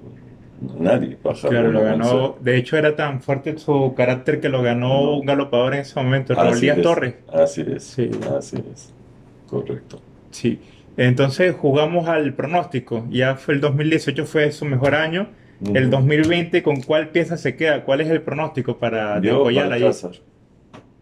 [0.78, 1.84] Nadie baja Claro, lo 1.11.
[1.86, 2.36] ganó.
[2.42, 5.14] De hecho, era tan fuerte su carácter que lo ganó No.
[5.18, 7.16] un galopador en ese momento, Raúl Así Díaz es, Torres.
[7.34, 8.12] Así es, Sí.
[8.38, 8.94] así es.
[9.48, 10.00] Correcto.
[10.32, 10.60] Sí.
[10.98, 13.06] Entonces jugamos al pronóstico.
[13.10, 15.28] Ya fue el 2018 fue su mejor año.
[15.64, 15.92] El Ujú.
[15.92, 17.84] 2020, ¿con cuál pieza se queda?
[17.84, 19.44] ¿Cuál es el pronóstico para Yo?
[19.44, 20.12] Balcázar.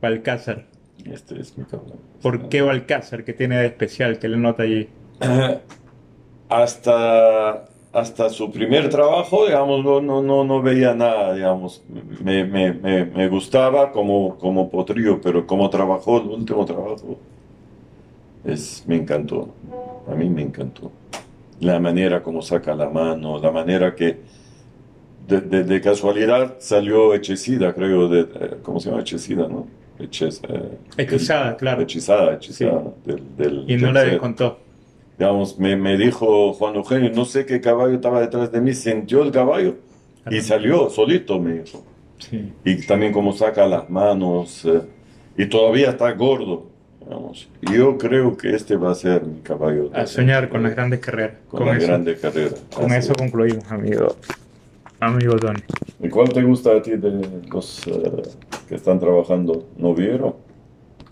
[0.02, 0.66] Balcázar.
[1.06, 1.96] Este es mi caballo.
[2.22, 3.24] ¿Por qué Balcázar?
[3.24, 4.20] ¿Qué tiene de especial?
[4.20, 4.90] ¿Qué le nota allí?
[6.50, 11.84] hasta, hasta su primer trabajo, digamos, no, no, no, no veía nada, digamos.
[12.24, 17.18] Me, me, me, me gustaba como, como potrillo, pero como trabajó el último trabajo,
[18.44, 19.50] es, me encantó.
[20.08, 20.92] A mí me encantó.
[21.60, 24.18] La manera como saca la mano, la manera que
[25.30, 29.02] de, de- de casualidad salió hechicida, creo, de, eh, ¿cómo se llama?
[29.02, 29.68] Hechicida, ¿no?
[30.00, 31.82] Hechiz- eh, Hechizada, claro.
[31.82, 32.84] Hechizada, hechizada.
[33.06, 34.60] Del, del, Y no del la descontó.
[35.18, 39.22] Digamos, me, me dijo Juan Eugenio, no sé qué caballo estaba detrás de mí, sintió
[39.24, 39.76] el caballo
[40.32, 41.84] y salió solito, me dijo.
[42.20, 42.54] Sí.
[42.64, 44.82] Y también como saca las manos, eh,
[45.38, 46.68] y todavía está gordo,
[47.02, 47.50] digamos.
[47.62, 49.90] Yo creo que este va a ser mi caballo.
[49.94, 51.38] A soñar con las grandes carreras.
[51.50, 52.52] Con, Con, la eso, grande carrera.
[52.74, 53.18] con Así eso es.
[53.18, 54.16] concluimos, amigo.
[55.00, 55.60] Amigo Tony.
[56.02, 58.22] ¿Y cuál te gusta a ti de los eh,
[58.68, 59.70] que están trabajando?
[59.78, 60.49] ¿Noviero?